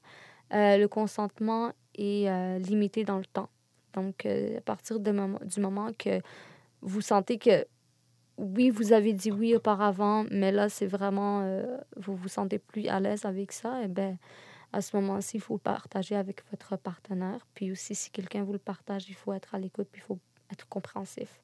Euh, 0.52 0.76
le 0.76 0.86
consentement 0.88 1.72
est 1.96 2.28
euh, 2.28 2.58
limité 2.58 3.04
dans 3.04 3.18
le 3.18 3.24
temps. 3.24 3.48
Donc, 3.94 4.26
euh, 4.26 4.58
à 4.58 4.60
partir 4.60 5.00
du 5.00 5.12
moment 5.12 5.90
que 5.98 6.20
vous 6.82 7.00
sentez 7.00 7.38
que 7.38 7.66
oui, 8.38 8.70
vous 8.70 8.92
avez 8.92 9.12
dit 9.12 9.30
oui 9.30 9.54
auparavant, 9.54 10.24
mais 10.30 10.52
là, 10.52 10.68
c'est 10.68 10.86
vraiment, 10.86 11.42
euh, 11.42 11.78
vous 11.96 12.14
vous 12.14 12.28
sentez 12.28 12.58
plus 12.58 12.86
à 12.88 13.00
l'aise 13.00 13.24
avec 13.24 13.52
ça, 13.52 13.80
et 13.80 13.84
eh 13.84 13.88
bien, 13.88 14.18
à 14.72 14.82
ce 14.82 14.96
moment-ci, 14.96 15.38
il 15.38 15.40
faut 15.40 15.58
partager 15.58 16.16
avec 16.16 16.42
votre 16.50 16.76
partenaire. 16.76 17.46
Puis 17.54 17.72
aussi, 17.72 17.94
si 17.94 18.10
quelqu'un 18.10 18.44
vous 18.44 18.52
le 18.52 18.58
partage, 18.58 19.08
il 19.08 19.14
faut 19.14 19.32
être 19.32 19.54
à 19.54 19.58
l'écoute, 19.58 19.88
puis 19.90 20.02
il 20.02 20.06
faut 20.06 20.18
être 20.52 20.68
compréhensif. 20.68 21.40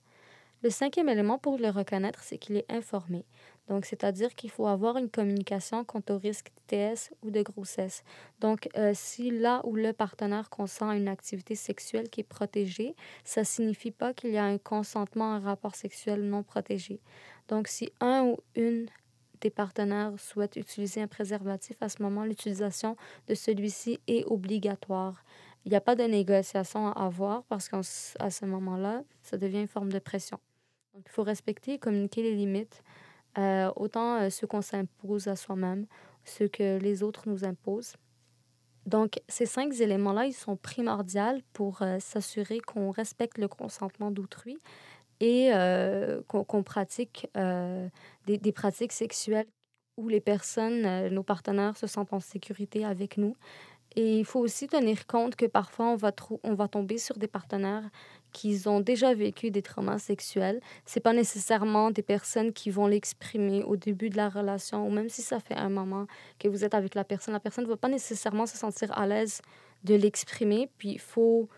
Le 0.63 0.71
cinquième 0.71 1.09
élément 1.09 1.39
pour 1.39 1.59
le 1.59 1.71
reconnaître, 1.71 2.21
c'est 2.23 2.39
qu'il 2.39 2.57
est 2.57 2.71
informé. 2.71 3.25
Donc, 3.68 3.85
c'est-à-dire 3.85 4.35
qu'il 4.35 4.51
faut 4.51 4.66
avoir 4.66 4.96
une 4.96 5.09
communication 5.09 5.85
quant 5.85 6.03
au 6.11 6.18
risque 6.18 6.51
TS 6.66 7.12
ou 7.22 7.31
de 7.31 7.42
grossesse. 7.42 8.03
Donc, 8.40 8.68
euh, 8.77 8.92
si 8.94 9.31
là 9.31 9.61
où 9.64 9.77
le 9.77 9.92
partenaire 9.92 10.51
consent 10.51 10.90
une 10.90 11.09
activité 11.09 11.55
sexuelle 11.55 12.11
qui 12.11 12.20
est 12.20 12.25
protégée, 12.25 12.96
ça 13.25 13.44
signifie 13.44 13.92
pas 13.92 14.14
qu'il 14.14 14.31
y 14.31 14.38
a 14.38 14.44
un 14.44 14.59
consentement 14.59 15.33
à 15.33 15.37
un 15.37 15.40
rapport 15.40 15.77
sexuel 15.77 16.22
non 16.22 16.42
protégé. 16.42 17.01
Donc, 17.48 17.68
si 17.68 17.92
un 18.01 18.25
ou 18.25 18.38
une 18.57 18.88
des 19.42 19.51
partenaires 19.51 20.12
souhaite 20.18 20.57
utiliser 20.57 21.03
un 21.03 21.09
préservatif, 21.09 21.77
à 21.81 21.88
ce 21.88 22.03
moment, 22.03 22.25
l'utilisation 22.25 22.96
de 23.29 23.35
celui-ci 23.35 24.01
est 24.07 24.25
obligatoire. 24.25 25.25
Il 25.64 25.70
n'y 25.70 25.77
a 25.77 25.81
pas 25.81 25.94
de 25.94 26.05
négociation 26.05 26.88
à 26.88 27.05
avoir 27.05 27.44
parce 27.44 27.68
qu'à 27.68 27.83
ce 27.83 28.44
moment-là, 28.46 29.03
ça 29.22 29.37
devient 29.37 29.61
une 29.61 29.68
forme 29.68 29.92
de 29.92 29.98
pression. 29.98 30.38
Donc, 30.94 31.05
il 31.07 31.12
faut 31.12 31.22
respecter 31.22 31.75
et 31.75 31.79
communiquer 31.79 32.22
les 32.22 32.35
limites, 32.35 32.83
euh, 33.38 33.71
autant 33.77 34.21
euh, 34.21 34.31
ceux 34.31 34.47
qu'on 34.47 34.62
s'impose 34.62 35.29
à 35.29 35.37
soi-même, 35.37 35.87
ceux 36.25 36.49
que 36.49 36.79
les 36.79 37.03
autres 37.03 37.29
nous 37.29 37.45
imposent. 37.45 37.95
Donc, 38.85 39.21
ces 39.29 39.47
cinq 39.47 39.73
éléments-là, 39.81 40.27
ils 40.27 40.35
sont 40.35 40.57
primordiaux 40.57 41.40
pour 41.53 41.83
euh, 41.83 41.99
s'assurer 42.01 42.61
qu'on 42.61 42.90
respecte 42.90 43.38
le 43.38 43.49
consentement 43.49 44.11
d'autrui 44.11 44.59
et 45.21 45.53
qu'on 46.27 46.64
pratique 46.64 47.29
des, 47.37 48.38
des, 48.38 48.51
pratiques 48.51 48.90
sexuelles 48.90 49.47
où 49.97 50.09
les 50.09 50.21
personnes, 50.21 51.11
nos 51.11 51.23
partenaires, 51.23 51.77
se 51.77 51.87
sentent 51.87 52.12
en 52.12 52.18
sécurité 52.18 52.85
avec 52.85 53.18
nous. 53.18 53.37
Et 53.95 54.18
il 54.18 54.25
faut 54.25 54.40
aussi 54.40 54.66
tenir 54.66 55.07
compte 55.07 55.37
que 55.37 55.47
parfois, 55.47 55.87
on 55.87 55.97
va, 55.97 56.11
on 56.42 56.55
va 56.55 56.66
tomber 56.66 56.99
sur 56.99 57.18
des 57.18 57.29
partenaires 57.29 57.88
qu'ils 58.33 58.68
ont 58.68 58.81
déjà 58.81 59.14
vécu 59.14 59.51
des 59.51 59.62
traumas 59.62 59.99
sexuels. 59.99 60.61
C'est 60.87 61.01
pas 61.01 61.12
nécessairement 61.12 61.90
des 61.90 62.03
personnes 62.03 62.53
qui 62.53 62.71
vont 62.71 62.87
l'exprimer 62.87 63.62
au 63.62 63.77
début 63.77 64.11
de 64.11 64.16
la 64.16 64.29
relation 64.29 64.87
ou 64.87 64.90
même 64.90 65.09
si 65.09 65.23
ça 65.23 65.40
fait 65.40 65.55
un 65.55 65.68
moment 65.68 66.07
que 66.38 66.49
vous 66.49 66.64
êtes 66.64 66.75
avec 66.75 66.95
la 66.95 67.05
personne, 67.05 67.35
la 67.35 67.40
personne 67.40 67.64
ne 67.64 67.71
va 67.71 67.77
pas 67.77 67.88
nécessairement 67.88 68.47
se 68.47 68.57
sentir 68.57 68.97
à 68.97 69.07
l'aise 69.07 69.40
de 69.85 69.95
l'exprimer. 69.95 70.68
Puis 70.79 70.90
il 70.90 71.01
faut 71.01 71.49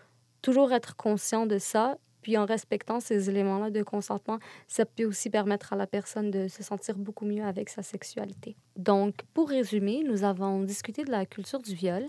toujours 0.41 0.71
être 0.73 0.95
conscient 0.95 1.45
de 1.45 1.57
ça. 1.57 1.97
Puis 2.21 2.37
en 2.37 2.45
respectant 2.45 2.99
ces 2.99 3.29
éléments-là 3.29 3.69
de 3.69 3.83
consentement, 3.83 4.39
ça 4.67 4.83
peut 4.83 5.05
aussi 5.05 5.29
permettre 5.29 5.73
à 5.73 5.75
la 5.75 5.85
personne 5.85 6.31
de 6.31 6.47
se 6.47 6.63
sentir 6.63 6.97
beaucoup 6.97 7.23
mieux 7.23 7.43
avec 7.43 7.69
sa 7.69 7.83
sexualité. 7.83 8.55
Donc, 8.77 9.13
pour 9.35 9.47
résumer, 9.47 10.03
nous 10.03 10.23
avons 10.23 10.61
discuté 10.61 11.03
de 11.03 11.11
la 11.11 11.27
culture 11.27 11.59
du 11.59 11.75
viol, 11.75 12.03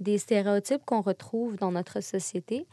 des 0.00 0.18
stéréotypes 0.18 0.84
qu'on 0.84 1.02
retrouve 1.02 1.56
dans 1.56 1.70
notre 1.70 2.00
société, 2.00 2.66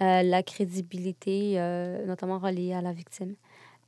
euh, 0.00 0.22
la 0.22 0.42
crédibilité, 0.42 1.54
euh, 1.56 2.04
notamment 2.06 2.38
reliée 2.38 2.72
à 2.72 2.82
la 2.82 2.92
victime. 2.92 3.34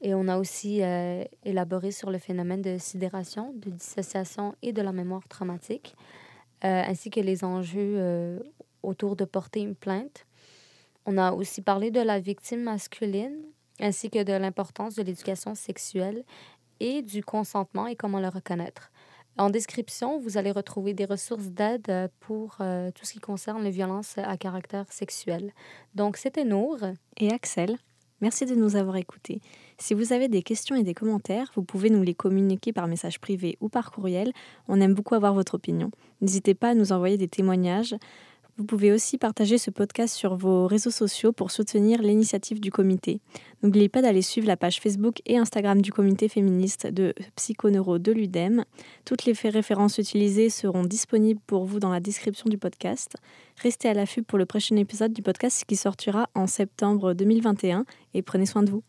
Et 0.02 0.14
on 0.14 0.28
a 0.28 0.38
aussi 0.38 0.82
euh, 0.82 1.24
élaboré 1.44 1.90
sur 1.90 2.10
le 2.10 2.18
phénomène 2.18 2.62
de 2.62 2.78
sidération, 2.78 3.52
de 3.54 3.70
dissociation 3.70 4.54
et 4.62 4.72
de 4.72 4.82
la 4.82 4.92
mémoire 4.92 5.26
traumatique, 5.28 5.96
ainsi 6.62 7.10
que 7.10 7.20
les 7.20 7.44
enjeux 7.44 8.40
autour 8.82 9.14
de 9.14 9.24
porter 9.24 9.60
une 9.60 9.76
plainte. 9.76 10.26
On 11.06 11.16
a 11.16 11.32
aussi 11.32 11.62
parlé 11.62 11.90
de 11.90 12.00
la 12.00 12.18
victime 12.18 12.62
masculine, 12.62 13.36
ainsi 13.78 14.10
que 14.10 14.22
de 14.22 14.32
l'importance 14.32 14.96
de 14.96 15.02
l'éducation 15.02 15.54
sexuelle 15.54 16.24
et 16.80 17.02
du 17.02 17.22
consentement 17.22 17.86
et 17.86 17.94
comment 17.94 18.20
le 18.20 18.28
reconnaître. 18.28 18.90
En 19.38 19.50
description, 19.50 20.18
vous 20.18 20.38
allez 20.38 20.50
retrouver 20.50 20.94
des 20.94 21.04
ressources 21.04 21.48
d'aide 21.48 21.86
euh, 21.90 22.08
pour 22.20 22.56
euh, 22.60 22.90
tout 22.90 23.04
ce 23.04 23.12
qui 23.12 23.20
concerne 23.20 23.62
les 23.62 23.70
violences 23.70 24.16
à 24.16 24.36
caractère 24.38 24.90
sexuel. 24.90 25.52
Donc, 25.94 26.16
c'était 26.16 26.44
Nour. 26.44 26.78
Et 27.18 27.30
Axel. 27.30 27.76
Merci 28.22 28.46
de 28.46 28.54
nous 28.54 28.76
avoir 28.76 28.96
écoutés. 28.96 29.42
Si 29.76 29.92
vous 29.92 30.14
avez 30.14 30.28
des 30.28 30.42
questions 30.42 30.74
et 30.74 30.82
des 30.82 30.94
commentaires, 30.94 31.52
vous 31.54 31.62
pouvez 31.62 31.90
nous 31.90 32.02
les 32.02 32.14
communiquer 32.14 32.72
par 32.72 32.86
message 32.86 33.20
privé 33.20 33.58
ou 33.60 33.68
par 33.68 33.90
courriel. 33.90 34.32
On 34.68 34.80
aime 34.80 34.94
beaucoup 34.94 35.14
avoir 35.14 35.34
votre 35.34 35.56
opinion. 35.56 35.90
N'hésitez 36.22 36.54
pas 36.54 36.70
à 36.70 36.74
nous 36.74 36.92
envoyer 36.92 37.18
des 37.18 37.28
témoignages. 37.28 37.94
Vous 38.58 38.64
pouvez 38.64 38.90
aussi 38.90 39.18
partager 39.18 39.58
ce 39.58 39.70
podcast 39.70 40.14
sur 40.14 40.34
vos 40.34 40.66
réseaux 40.66 40.90
sociaux 40.90 41.30
pour 41.30 41.50
soutenir 41.50 42.00
l'initiative 42.00 42.58
du 42.58 42.70
comité. 42.70 43.20
N'oubliez 43.62 43.90
pas 43.90 44.00
d'aller 44.00 44.22
suivre 44.22 44.46
la 44.46 44.56
page 44.56 44.80
Facebook 44.80 45.20
et 45.26 45.36
Instagram 45.36 45.82
du 45.82 45.92
comité 45.92 46.30
féministe 46.30 46.86
de 46.86 47.12
Psychoneuro 47.34 47.98
de 47.98 48.12
l'UDEM. 48.12 48.64
Toutes 49.04 49.26
les 49.26 49.34
références 49.34 49.98
utilisées 49.98 50.48
seront 50.48 50.84
disponibles 50.84 51.40
pour 51.46 51.66
vous 51.66 51.80
dans 51.80 51.90
la 51.90 52.00
description 52.00 52.48
du 52.48 52.56
podcast. 52.56 53.16
Restez 53.62 53.90
à 53.90 53.94
l'affût 53.94 54.22
pour 54.22 54.38
le 54.38 54.46
prochain 54.46 54.76
épisode 54.76 55.12
du 55.12 55.20
podcast 55.20 55.64
qui 55.66 55.76
sortira 55.76 56.30
en 56.34 56.46
septembre 56.46 57.12
2021 57.12 57.84
et 58.14 58.22
prenez 58.22 58.46
soin 58.46 58.62
de 58.62 58.70
vous. 58.70 58.82